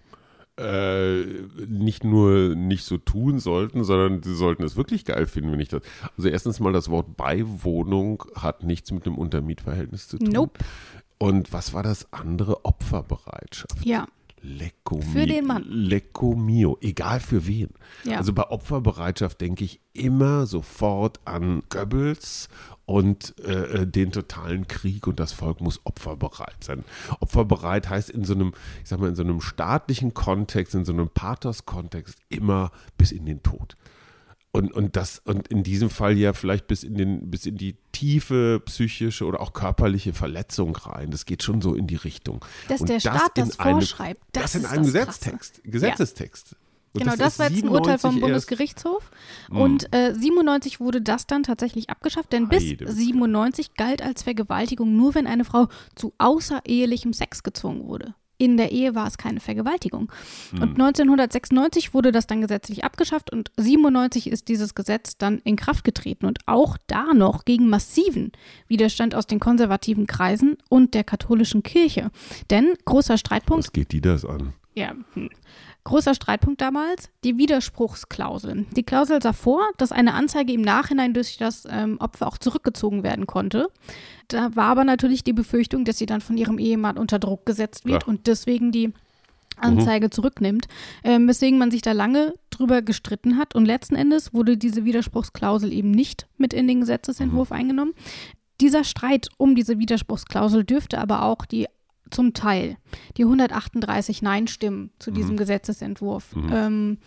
[0.60, 1.24] Äh,
[1.68, 5.68] nicht nur nicht so tun sollten, sondern sie sollten es wirklich geil finden, wenn ich
[5.68, 5.80] das.
[6.18, 10.28] Also erstens mal das Wort Beiwohnung hat nichts mit einem Untermietverhältnis zu tun.
[10.28, 10.60] Nope.
[11.18, 12.64] Und was war das andere?
[12.64, 13.84] Opferbereitschaft.
[13.84, 14.06] Ja.
[14.42, 15.64] Lecco für den Mann.
[15.68, 17.70] Lecco mio, egal für wen.
[18.04, 18.18] Ja.
[18.18, 22.48] Also bei Opferbereitschaft denke ich immer sofort an Goebbels
[22.86, 26.84] und äh, äh, den totalen Krieg und das Volk muss opferbereit sein.
[27.20, 30.92] Opferbereit heißt in so einem, ich sag mal, in so einem staatlichen Kontext, in so
[30.92, 33.76] einem Pathos-Kontext immer bis in den Tod.
[34.52, 37.76] Und, und das, und in diesem Fall ja vielleicht bis in den, bis in die
[37.92, 41.12] tiefe psychische oder auch körperliche Verletzung rein.
[41.12, 42.44] Das geht schon so in die Richtung.
[42.68, 44.20] Dass und der Staat das, das vorschreibt.
[44.32, 46.50] das, das in einem Gesetztext, Gesetzestext.
[46.50, 46.56] Ja.
[46.92, 49.10] Genau, das, das war jetzt ein Urteil vom Bundesgerichtshof.
[49.48, 49.56] Hm.
[49.56, 55.14] Und äh, 97 wurde das dann tatsächlich abgeschafft, denn bis 97 galt als Vergewaltigung nur,
[55.14, 58.14] wenn eine Frau zu außerehelichem Sex gezwungen wurde.
[58.40, 60.10] In der Ehe war es keine Vergewaltigung.
[60.52, 60.62] Hm.
[60.62, 65.84] Und 1996 wurde das dann gesetzlich abgeschafft und 97 ist dieses Gesetz dann in Kraft
[65.84, 68.32] getreten und auch da noch gegen massiven
[68.66, 72.10] Widerstand aus den konservativen Kreisen und der katholischen Kirche.
[72.48, 73.64] Denn großer Streitpunkt.
[73.64, 74.54] Was geht die das an?
[74.74, 75.28] Ja, hm.
[75.84, 78.66] Großer Streitpunkt damals, die Widerspruchsklausel.
[78.76, 83.02] Die Klausel sah vor, dass eine Anzeige im Nachhinein durch das ähm, Opfer auch zurückgezogen
[83.02, 83.68] werden konnte.
[84.28, 87.86] Da war aber natürlich die Befürchtung, dass sie dann von ihrem Ehemann unter Druck gesetzt
[87.86, 88.08] wird ja.
[88.08, 88.92] und deswegen die
[89.56, 90.12] Anzeige mhm.
[90.12, 90.66] zurücknimmt,
[91.04, 95.72] ähm, weswegen man sich da lange drüber gestritten hat und letzten Endes wurde diese Widerspruchsklausel
[95.72, 97.56] eben nicht mit in den Gesetzesentwurf mhm.
[97.56, 97.94] eingenommen.
[98.60, 101.66] Dieser Streit um diese Widerspruchsklausel dürfte aber auch die
[102.10, 102.76] zum Teil
[103.16, 105.38] die 138 Nein-Stimmen zu diesem mhm.
[105.38, 106.50] Gesetzesentwurf mhm.
[106.52, 106.98] ähm,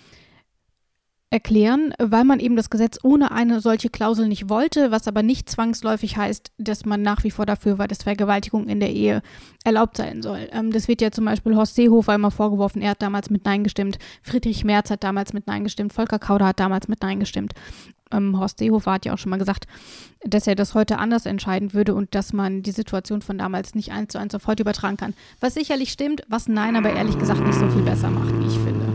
[1.34, 5.50] erklären, weil man eben das Gesetz ohne eine solche Klausel nicht wollte, was aber nicht
[5.50, 9.24] zwangsläufig heißt, dass man nach wie vor dafür war, dass Vergewaltigung in der Ehe
[9.64, 10.48] erlaubt sein soll.
[10.52, 13.64] Ähm, das wird ja zum Beispiel Horst Seehofer immer vorgeworfen, er hat damals mit Nein
[13.64, 17.54] gestimmt, Friedrich Merz hat damals mit Nein gestimmt, Volker Kauder hat damals mit Nein gestimmt.
[18.12, 19.66] Ähm, Horst Seehofer hat ja auch schon mal gesagt,
[20.24, 23.92] dass er das heute anders entscheiden würde und dass man die Situation von damals nicht
[23.92, 25.16] eins zu eins auf heute übertragen kann.
[25.40, 28.60] Was sicherlich stimmt, was Nein aber ehrlich gesagt nicht so viel besser macht, wie ich
[28.60, 28.93] finde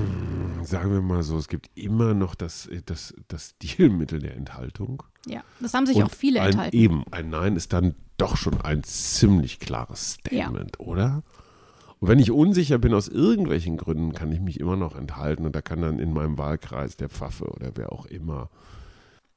[0.68, 5.02] sagen wir mal so, es gibt immer noch das, das, das Stilmittel der Enthaltung.
[5.26, 6.76] Ja, das haben sich Und auch viele ein, enthalten.
[6.76, 10.86] Eben, ein Nein ist dann doch schon ein ziemlich klares Statement, ja.
[10.86, 11.22] oder?
[12.00, 15.56] Und wenn ich unsicher bin aus irgendwelchen Gründen, kann ich mich immer noch enthalten und
[15.56, 18.50] da kann dann in meinem Wahlkreis der Pfaffe oder wer auch immer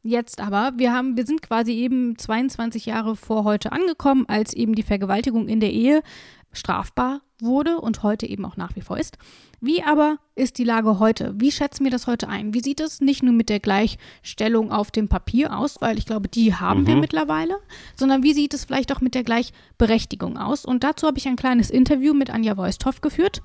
[0.04, 4.74] Jetzt aber, wir haben, wir sind quasi eben 22 Jahre vor heute angekommen, als eben
[4.74, 6.02] die Vergewaltigung in der Ehe
[6.52, 9.18] strafbar wurde und heute eben auch nach wie vor ist.
[9.60, 11.34] Wie aber ist die Lage heute?
[11.38, 12.54] Wie schätzen wir das heute ein?
[12.54, 16.28] Wie sieht es nicht nur mit der Gleichstellung auf dem Papier aus, weil ich glaube,
[16.28, 16.88] die haben mhm.
[16.88, 17.56] wir mittlerweile,
[17.96, 20.66] sondern wie sieht es vielleicht auch mit der Gleichberechtigung aus?
[20.66, 23.42] Und dazu habe ich ein kleines Interview mit Anja Voisthoff geführt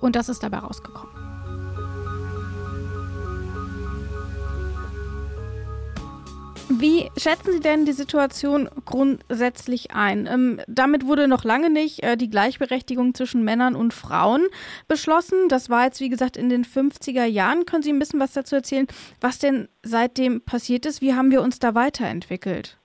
[0.00, 1.35] und das ist dabei rausgekommen.
[6.68, 10.26] Wie schätzen Sie denn die Situation grundsätzlich ein?
[10.26, 14.46] Ähm, damit wurde noch lange nicht äh, die Gleichberechtigung zwischen Männern und Frauen
[14.88, 15.48] beschlossen.
[15.48, 17.66] Das war jetzt, wie gesagt, in den 50er Jahren.
[17.66, 18.88] Können Sie ein bisschen was dazu erzählen,
[19.20, 21.00] was denn seitdem passiert ist?
[21.00, 22.78] Wie haben wir uns da weiterentwickelt?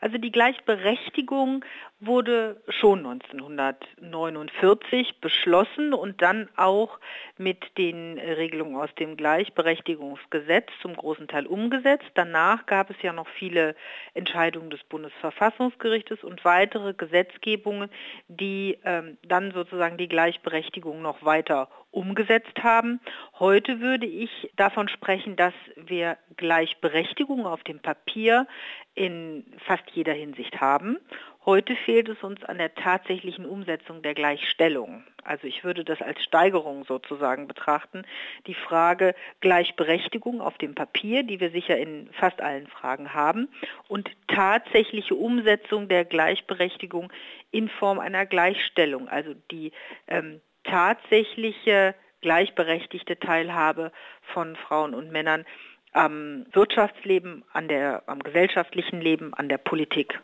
[0.00, 1.64] Also die Gleichberechtigung
[2.04, 6.98] wurde schon 1949 beschlossen und dann auch
[7.38, 12.10] mit den Regelungen aus dem Gleichberechtigungsgesetz zum großen Teil umgesetzt.
[12.14, 13.76] Danach gab es ja noch viele
[14.14, 17.88] Entscheidungen des Bundesverfassungsgerichtes und weitere Gesetzgebungen,
[18.26, 23.00] die ähm, dann sozusagen die Gleichberechtigung noch weiter umgesetzt haben.
[23.38, 28.46] Heute würde ich davon sprechen, dass wir Gleichberechtigung auf dem Papier
[28.94, 30.98] in fast jeder Hinsicht haben.
[31.44, 35.02] Heute fehlt es uns an der tatsächlichen Umsetzung der Gleichstellung.
[35.24, 38.04] Also ich würde das als Steigerung sozusagen betrachten.
[38.46, 43.48] Die Frage Gleichberechtigung auf dem Papier, die wir sicher in fast allen Fragen haben,
[43.88, 47.12] und tatsächliche Umsetzung der Gleichberechtigung
[47.50, 49.72] in Form einer Gleichstellung, also die
[50.06, 53.90] ähm, tatsächliche gleichberechtigte Teilhabe
[54.32, 55.44] von Frauen und Männern
[55.92, 60.20] am Wirtschaftsleben, an der, am gesellschaftlichen Leben, an der Politik.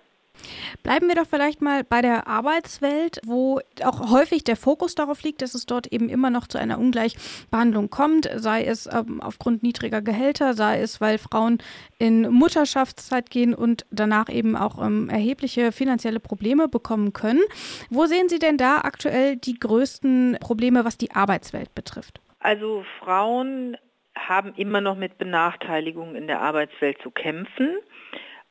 [0.83, 5.43] Bleiben wir doch vielleicht mal bei der Arbeitswelt, wo auch häufig der Fokus darauf liegt,
[5.43, 10.03] dass es dort eben immer noch zu einer Ungleichbehandlung kommt, sei es ähm, aufgrund niedriger
[10.03, 11.59] Gehälter, sei es, weil Frauen
[11.99, 17.43] in Mutterschaftszeit gehen und danach eben auch ähm, erhebliche finanzielle Probleme bekommen können.
[17.91, 22.21] Wo sehen Sie denn da aktuell die größten Probleme, was die Arbeitswelt betrifft?
[22.41, 23.77] Also Frauen
[24.17, 27.77] haben immer noch mit Benachteiligungen in der Arbeitswelt zu kämpfen.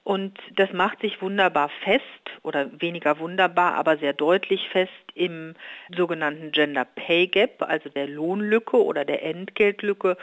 [0.08, 2.02] Und das macht sich wunderbar fest
[2.41, 5.54] oder weniger wunderbar, aber sehr deutlich fest im
[5.93, 10.15] sogenannten Gender Pay Gap, also der Lohnlücke oder der Entgeltlücke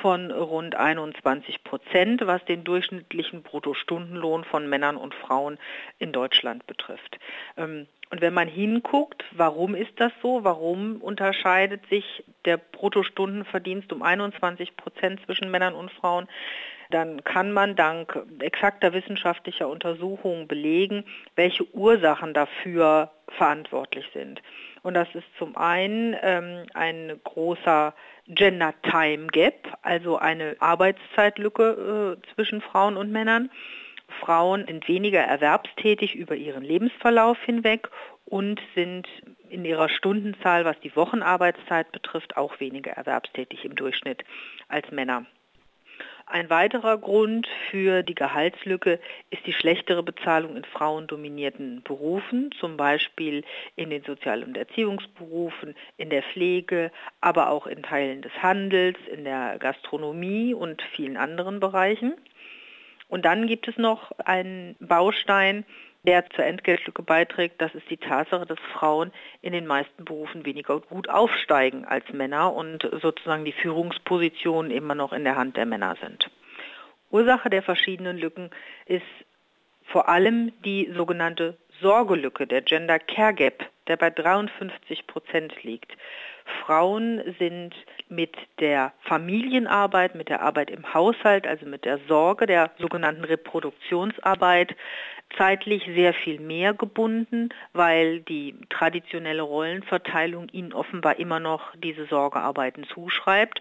[0.00, 5.58] von rund 21 Prozent, was den durchschnittlichen Bruttostundenlohn von Männern und Frauen
[5.98, 7.18] in Deutschland betrifft.
[7.58, 10.44] Ähm, und wenn man hinguckt, warum ist das so?
[10.44, 16.26] Warum unterscheidet sich der Bruttostundenverdienst um 21 Prozent zwischen Männern und Frauen?
[16.90, 24.40] Dann kann man dank exakter wissenschaftlicher Untersuchungen belegen, welche Ursachen dafür verantwortlich sind.
[24.82, 27.94] Und das ist zum einen ähm, ein großer
[28.28, 33.50] Gender Time Gap, also eine Arbeitszeitlücke äh, zwischen Frauen und Männern.
[34.20, 37.88] Frauen sind weniger erwerbstätig über ihren Lebensverlauf hinweg
[38.24, 39.08] und sind
[39.48, 44.24] in ihrer Stundenzahl, was die Wochenarbeitszeit betrifft, auch weniger erwerbstätig im Durchschnitt
[44.68, 45.26] als Männer.
[46.28, 48.98] Ein weiterer Grund für die Gehaltslücke
[49.30, 53.44] ist die schlechtere Bezahlung in frauendominierten Berufen, zum Beispiel
[53.76, 59.22] in den Sozial- und Erziehungsberufen, in der Pflege, aber auch in Teilen des Handels, in
[59.22, 62.14] der Gastronomie und vielen anderen Bereichen.
[63.06, 65.64] Und dann gibt es noch einen Baustein,
[66.06, 70.80] der zur Entgeltlücke beiträgt, das ist die Tatsache, dass Frauen in den meisten Berufen weniger
[70.80, 75.96] gut aufsteigen als Männer und sozusagen die Führungspositionen immer noch in der Hand der Männer
[76.00, 76.30] sind.
[77.10, 78.50] Ursache der verschiedenen Lücken
[78.86, 79.04] ist
[79.84, 85.92] vor allem die sogenannte Sorgelücke, der Gender Care Gap, der bei 53 Prozent liegt.
[86.64, 87.74] Frauen sind
[88.08, 94.76] mit der Familienarbeit, mit der Arbeit im Haushalt, also mit der Sorge, der sogenannten Reproduktionsarbeit
[95.36, 102.84] zeitlich sehr viel mehr gebunden, weil die traditionelle Rollenverteilung ihnen offenbar immer noch diese Sorgearbeiten
[102.84, 103.60] zuschreibt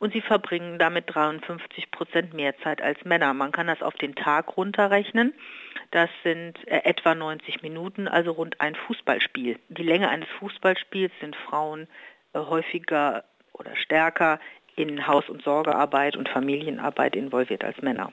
[0.00, 3.34] und sie verbringen damit 53 Prozent mehr Zeit als Männer.
[3.34, 5.34] Man kann das auf den Tag runterrechnen.
[5.90, 9.58] Das sind äh, etwa 90 Minuten, also rund ein Fußballspiel.
[9.68, 11.86] Die Länge eines Fußballspiels sind Frauen
[12.32, 14.40] äh, häufiger oder stärker
[14.74, 18.12] in Haus- und Sorgearbeit und Familienarbeit involviert als Männer.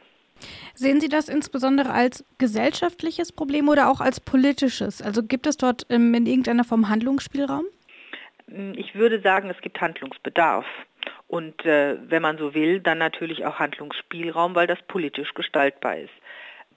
[0.76, 5.02] Sehen Sie das insbesondere als gesellschaftliches Problem oder auch als politisches?
[5.02, 7.65] Also gibt es dort ähm, in irgendeiner Form Handlungsspielraum?
[8.76, 10.65] Ich würde sagen, es gibt Handlungsbedarf.
[11.28, 16.13] Und äh, wenn man so will, dann natürlich auch Handlungsspielraum, weil das politisch gestaltbar ist.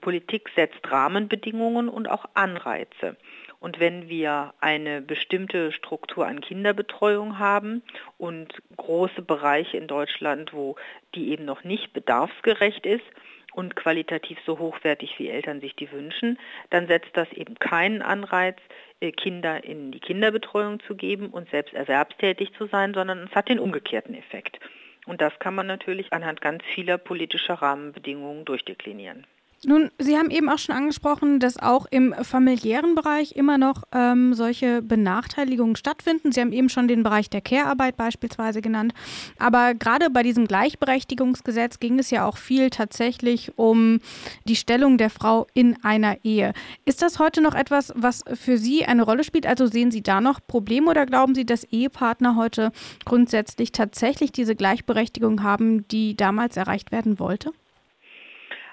[0.01, 3.17] Politik setzt Rahmenbedingungen und auch Anreize.
[3.61, 7.83] Und wenn wir eine bestimmte Struktur an Kinderbetreuung haben
[8.17, 10.77] und große Bereiche in Deutschland, wo
[11.15, 13.05] die eben noch nicht bedarfsgerecht ist
[13.53, 16.39] und qualitativ so hochwertig wie Eltern sich die wünschen,
[16.71, 18.57] dann setzt das eben keinen Anreiz,
[19.01, 23.49] äh, Kinder in die Kinderbetreuung zu geben und selbst erwerbstätig zu sein, sondern es hat
[23.49, 24.59] den umgekehrten Effekt.
[25.07, 29.27] Und das kann man natürlich anhand ganz vieler politischer Rahmenbedingungen durchdeklinieren.
[29.67, 34.33] Nun, Sie haben eben auch schon angesprochen, dass auch im familiären Bereich immer noch ähm,
[34.33, 36.33] solche Benachteiligungen stattfinden.
[36.33, 38.95] Sie haben eben schon den Bereich der Care-Arbeit beispielsweise genannt.
[39.39, 44.01] Aber gerade bei diesem Gleichberechtigungsgesetz ging es ja auch viel tatsächlich um
[44.47, 46.55] die Stellung der Frau in einer Ehe.
[46.87, 49.47] Ist das heute noch etwas, was für Sie eine Rolle spielt?
[49.47, 52.73] Also sehen Sie da noch Probleme oder glauben Sie, dass Ehepartner heute
[53.05, 57.53] grundsätzlich tatsächlich diese Gleichberechtigung haben, die damals erreicht werden wollte?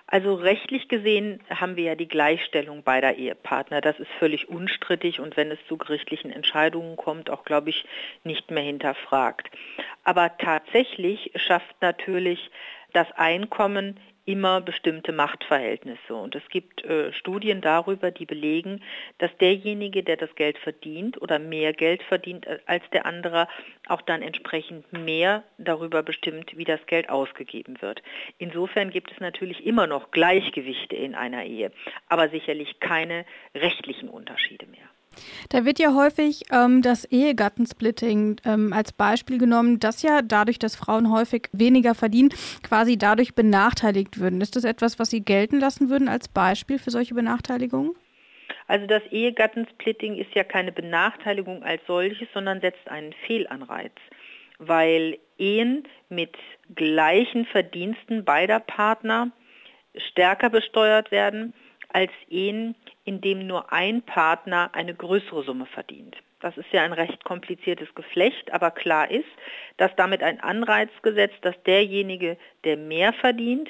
[0.09, 3.81] Also rechtlich gesehen haben wir ja die Gleichstellung beider Ehepartner.
[3.81, 7.83] Das ist völlig unstrittig und wenn es zu gerichtlichen Entscheidungen kommt, auch, glaube ich,
[8.23, 9.49] nicht mehr hinterfragt.
[10.05, 12.49] Aber tatsächlich schafft natürlich
[12.93, 16.13] das Einkommen immer bestimmte Machtverhältnisse.
[16.13, 18.83] Und es gibt äh, Studien darüber, die belegen,
[19.17, 23.47] dass derjenige, der das Geld verdient oder mehr Geld verdient als der andere,
[23.87, 28.03] auch dann entsprechend mehr darüber bestimmt, wie das Geld ausgegeben wird.
[28.37, 31.71] Insofern gibt es natürlich immer noch Gleichgewichte in einer Ehe,
[32.09, 34.89] aber sicherlich keine rechtlichen Unterschiede mehr.
[35.49, 40.75] Da wird ja häufig ähm, das Ehegattensplitting ähm, als Beispiel genommen, dass ja dadurch, dass
[40.75, 42.29] Frauen häufig weniger verdienen,
[42.63, 44.41] quasi dadurch benachteiligt würden.
[44.41, 47.91] Ist das etwas, was Sie gelten lassen würden als Beispiel für solche Benachteiligungen?
[48.67, 53.93] Also das Ehegattensplitting ist ja keine Benachteiligung als solches, sondern setzt einen Fehlanreiz,
[54.59, 56.35] weil Ehen mit
[56.75, 59.31] gleichen Verdiensten beider Partner
[59.95, 61.53] stärker besteuert werden
[61.89, 62.75] als Ehen,
[63.07, 66.17] in dem nur ein Partner eine größere Summe verdient.
[66.41, 69.25] Das ist ja ein recht kompliziertes Geflecht, aber klar ist,
[69.77, 73.69] dass damit ein Anreiz gesetzt, dass derjenige, der mehr verdient,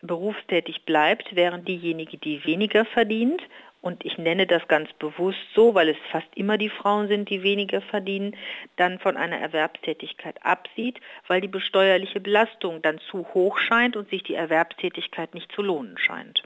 [0.00, 3.42] berufstätig bleibt, während diejenige, die weniger verdient,
[3.82, 7.42] und ich nenne das ganz bewusst so, weil es fast immer die Frauen sind, die
[7.42, 8.36] weniger verdienen,
[8.76, 14.22] dann von einer Erwerbstätigkeit absieht, weil die besteuerliche Belastung dann zu hoch scheint und sich
[14.22, 16.42] die Erwerbstätigkeit nicht zu lohnen scheint.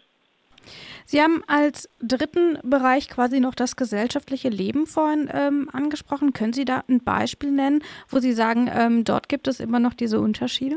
[1.04, 6.32] Sie haben als dritten Bereich quasi noch das gesellschaftliche Leben vorhin ähm, angesprochen.
[6.32, 9.94] Können Sie da ein Beispiel nennen, wo Sie sagen, ähm, dort gibt es immer noch
[9.94, 10.76] diese Unterschiede?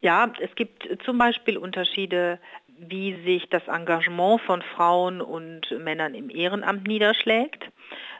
[0.00, 2.38] Ja, es gibt zum Beispiel Unterschiede,
[2.78, 7.70] wie sich das Engagement von Frauen und Männern im Ehrenamt niederschlägt.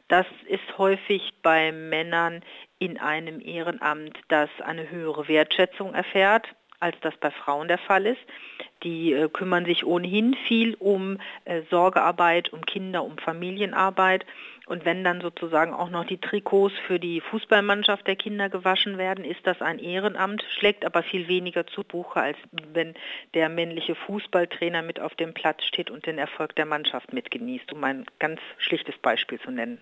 [0.09, 2.43] Das ist häufig bei Männern
[2.79, 6.47] in einem Ehrenamt, das eine höhere Wertschätzung erfährt
[6.81, 8.21] als das bei Frauen der Fall ist.
[8.83, 14.25] Die äh, kümmern sich ohnehin viel um äh, Sorgearbeit, um Kinder, um Familienarbeit.
[14.67, 19.25] Und wenn dann sozusagen auch noch die Trikots für die Fußballmannschaft der Kinder gewaschen werden,
[19.25, 22.39] ist das ein Ehrenamt, schlägt aber viel weniger zu Buche, als
[22.73, 22.95] wenn
[23.35, 27.83] der männliche Fußballtrainer mit auf dem Platz steht und den Erfolg der Mannschaft mitgenießt, um
[27.83, 29.81] ein ganz schlichtes Beispiel zu nennen.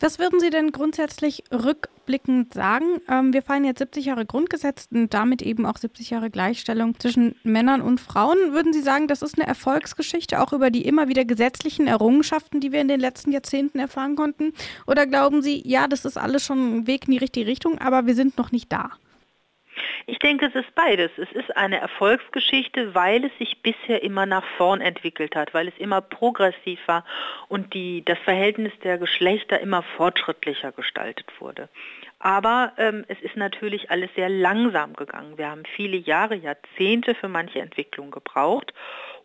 [0.00, 3.00] Was würden Sie denn grundsätzlich rückblickend sagen?
[3.08, 7.34] Ähm, wir feiern jetzt 70 Jahre Grundgesetz und damit eben auch 70 Jahre Gleichstellung zwischen
[7.42, 8.36] Männern und Frauen.
[8.52, 12.72] Würden Sie sagen, das ist eine Erfolgsgeschichte, auch über die immer wieder gesetzlichen Errungenschaften, die
[12.72, 14.52] wir in den letzten Jahrzehnten erfahren konnten?
[14.86, 18.06] Oder glauben Sie, ja, das ist alles schon ein Weg in die richtige Richtung, aber
[18.06, 18.90] wir sind noch nicht da?
[20.08, 21.10] Ich denke, es ist beides.
[21.16, 25.76] Es ist eine Erfolgsgeschichte, weil es sich bisher immer nach vorn entwickelt hat, weil es
[25.78, 27.04] immer progressiv war
[27.48, 31.68] und die, das Verhältnis der Geschlechter immer fortschrittlicher gestaltet wurde.
[32.20, 35.38] Aber ähm, es ist natürlich alles sehr langsam gegangen.
[35.38, 38.72] Wir haben viele Jahre, Jahrzehnte für manche Entwicklung gebraucht.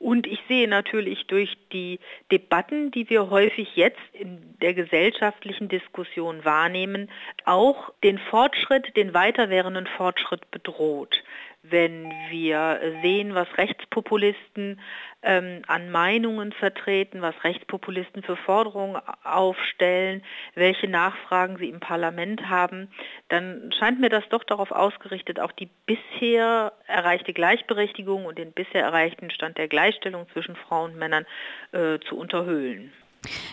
[0.01, 1.99] Und ich sehe natürlich durch die
[2.31, 7.07] Debatten, die wir häufig jetzt in der gesellschaftlichen Diskussion wahrnehmen,
[7.45, 11.23] auch den Fortschritt, den weiterwährenden Fortschritt bedroht
[11.63, 14.79] wenn wir sehen, was Rechtspopulisten
[15.21, 20.23] ähm, an Meinungen vertreten, was Rechtspopulisten für Forderungen aufstellen,
[20.55, 22.89] welche Nachfragen sie im Parlament haben,
[23.29, 28.83] dann scheint mir das doch darauf ausgerichtet, auch die bisher erreichte Gleichberechtigung und den bisher
[28.83, 31.25] erreichten Stand der Gleichstellung zwischen Frauen und Männern
[31.71, 32.91] äh, zu unterhöhlen.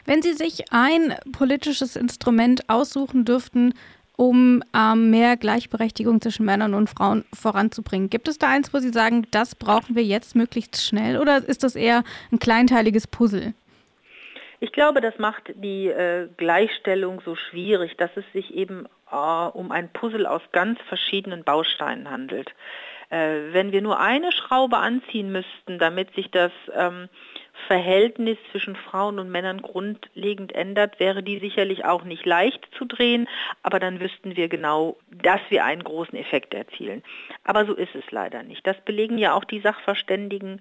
[0.07, 3.75] Wenn Sie sich ein politisches Instrument aussuchen dürften,
[4.18, 8.11] um ähm, mehr Gleichberechtigung zwischen Männern und Frauen voranzubringen.
[8.11, 11.62] Gibt es da eins, wo Sie sagen, das brauchen wir jetzt möglichst schnell oder ist
[11.62, 12.02] das eher
[12.33, 13.54] ein kleinteiliges Puzzle?
[14.59, 19.70] Ich glaube, das macht die äh, Gleichstellung so schwierig, dass es sich eben äh, um
[19.70, 22.50] ein Puzzle aus ganz verschiedenen Bausteinen handelt.
[23.11, 27.09] Äh, wenn wir nur eine Schraube anziehen müssten, damit sich das ähm,
[27.66, 33.29] Verhältnis zwischen Frauen und Männern grundlegend ändert, wäre die sicherlich auch nicht leicht zu drehen,
[33.63, 37.02] aber dann wüssten wir genau, dass wir einen großen Effekt erzielen.
[37.44, 38.67] Aber so ist es leider nicht.
[38.67, 40.61] Das belegen ja auch die Sachverständigen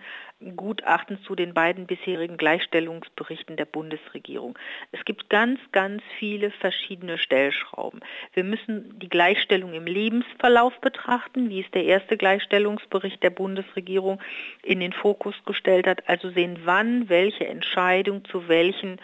[0.56, 4.58] Gutachten zu den beiden bisherigen Gleichstellungsberichten der Bundesregierung.
[4.92, 8.02] Es gibt ganz, ganz viele verschiedene Stellschrauben.
[8.34, 14.22] Wir müssen die Gleichstellung im Lebensverlauf betrachten, wie es der erste Gleichstellungsbericht der Bundesregierung
[14.64, 18.98] in den Fokus gestellt hat, also sehen, wann welche Entscheidung zu welchen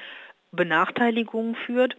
[0.51, 1.97] Benachteiligungen führt.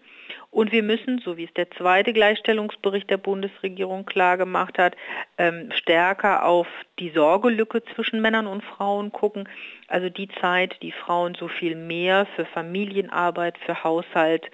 [0.51, 4.97] Und wir müssen, so wie es der zweite Gleichstellungsbericht der Bundesregierung klar gemacht hat,
[5.39, 6.67] ähm, stärker auf
[6.99, 9.49] die Sorgelücke zwischen Männern und Frauen gucken.
[9.89, 14.51] Also die Zeit, die Frauen so viel mehr für Familienarbeit, für Haushalt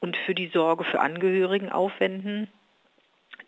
[0.00, 2.48] und für die Sorge für Angehörigen aufwenden.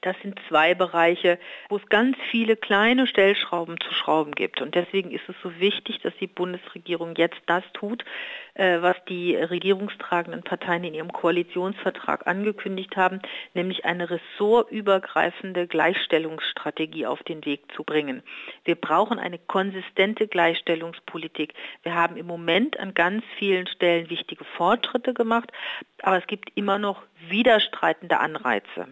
[0.04, 1.38] Das sind zwei Bereiche,
[1.70, 4.60] wo es ganz viele kleine Stellschrauben zu schrauben gibt.
[4.60, 8.04] Und deswegen ist es so wichtig, dass die Bundesregierung jetzt das tut,
[8.52, 13.20] äh, was die regierungstragenden Parteien in ihrem Koalitionsvertrag angekündigt haben,
[13.54, 18.22] nämlich eine ressortübergreifende Gleichstellungsstrategie auf den Weg zu bringen.
[18.66, 21.54] Wir brauchen eine konsistente Gleichstellungspolitik.
[21.82, 25.50] Wir haben im Moment an ganz vielen Stellen wichtige Fortschritte gemacht,
[26.02, 28.88] aber es gibt immer noch widerstreitende Anreize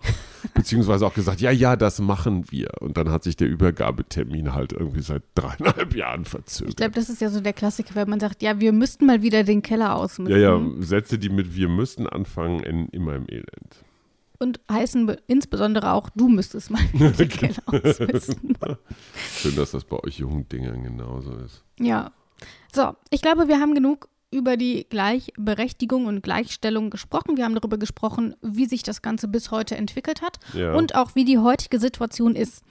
[0.53, 2.69] Beziehungsweise auch gesagt, ja, ja, das machen wir.
[2.81, 6.71] Und dann hat sich der Übergabetermin halt irgendwie seit dreieinhalb Jahren verzögert.
[6.71, 9.21] Ich glaube, das ist ja so der Klassiker, wenn man sagt, ja, wir müssten mal
[9.21, 10.39] wieder den Keller ausmisten.
[10.39, 13.84] Ja, ja, Sätze, die mit wir müssten anfangen, enden immer im Elend
[14.39, 16.81] und heißen insbesondere auch, du müsstest mal
[17.65, 18.57] ausmisten.
[19.31, 21.63] Schön, dass das bei euch jungen Dingern genauso ist.
[21.79, 22.11] Ja.
[22.73, 27.37] So, ich glaube, wir haben genug über die Gleichberechtigung und Gleichstellung gesprochen.
[27.37, 30.73] Wir haben darüber gesprochen, wie sich das Ganze bis heute entwickelt hat ja.
[30.73, 32.63] und auch wie die heutige Situation ist.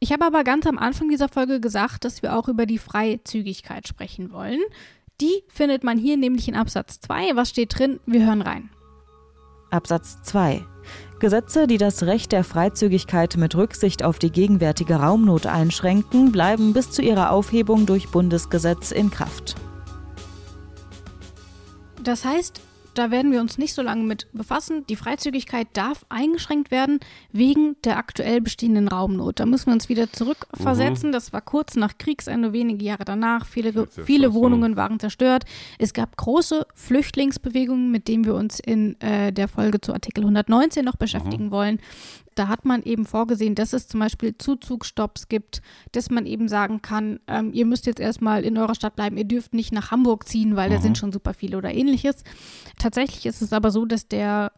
[0.00, 3.86] Ich habe aber ganz am Anfang dieser Folge gesagt, dass wir auch über die Freizügigkeit
[3.86, 4.60] sprechen wollen.
[5.20, 7.36] Die findet man hier nämlich in Absatz 2.
[7.36, 8.00] Was steht drin?
[8.06, 8.70] Wir hören rein.
[9.70, 10.66] Absatz 2.
[11.22, 16.90] Gesetze, die das Recht der Freizügigkeit mit Rücksicht auf die gegenwärtige Raumnot einschränken, bleiben bis
[16.90, 19.54] zu ihrer Aufhebung durch Bundesgesetz in Kraft.
[22.02, 22.60] Das heißt,
[22.94, 24.84] da werden wir uns nicht so lange mit befassen.
[24.88, 27.00] Die Freizügigkeit darf eingeschränkt werden
[27.32, 29.40] wegen der aktuell bestehenden Raumnot.
[29.40, 31.10] Da müssen wir uns wieder zurückversetzen.
[31.10, 31.12] Mhm.
[31.12, 33.46] Das war kurz nach Kriegsende, wenige Jahre danach.
[33.46, 35.44] Viele, viele Wohnungen waren zerstört.
[35.78, 40.84] Es gab große Flüchtlingsbewegungen, mit denen wir uns in äh, der Folge zu Artikel 119
[40.84, 41.50] noch beschäftigen mhm.
[41.50, 41.78] wollen.
[42.34, 45.62] Da hat man eben vorgesehen, dass es zum Beispiel Zuzugstopps gibt,
[45.92, 49.24] dass man eben sagen kann, ähm, ihr müsst jetzt erstmal in eurer Stadt bleiben, ihr
[49.24, 50.74] dürft nicht nach Hamburg ziehen, weil mhm.
[50.74, 52.24] da sind schon super viele oder ähnliches.
[52.78, 54.52] Tatsächlich ist es aber so, dass der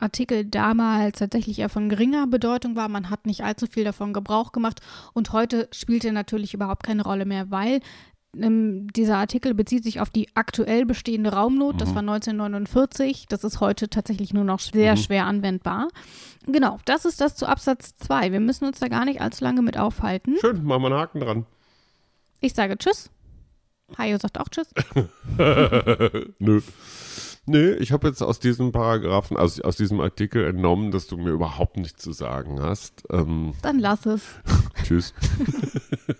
[0.00, 2.88] Artikel damals tatsächlich eher von geringer Bedeutung war.
[2.88, 4.80] Man hat nicht allzu viel davon Gebrauch gemacht
[5.12, 7.80] und heute spielt er natürlich überhaupt keine Rolle mehr, weil
[8.32, 11.74] dieser Artikel bezieht sich auf die aktuell bestehende Raumnot.
[11.74, 11.78] Mhm.
[11.78, 13.26] Das war 1949.
[13.28, 14.98] Das ist heute tatsächlich nur noch sehr mhm.
[14.98, 15.88] schwer anwendbar.
[16.46, 18.32] Genau, das ist das zu Absatz 2.
[18.32, 20.36] Wir müssen uns da gar nicht allzu lange mit aufhalten.
[20.40, 21.46] Schön, machen wir einen Haken dran.
[22.40, 23.10] Ich sage Tschüss.
[23.98, 24.68] Hajo sagt auch Tschüss.
[26.38, 26.60] Nö.
[27.46, 31.30] Nö, ich habe jetzt aus diesem Paragraphen, aus, aus diesem Artikel entnommen, dass du mir
[31.30, 33.02] überhaupt nichts zu sagen hast.
[33.10, 34.22] Ähm, Dann lass es.
[34.84, 35.14] tschüss.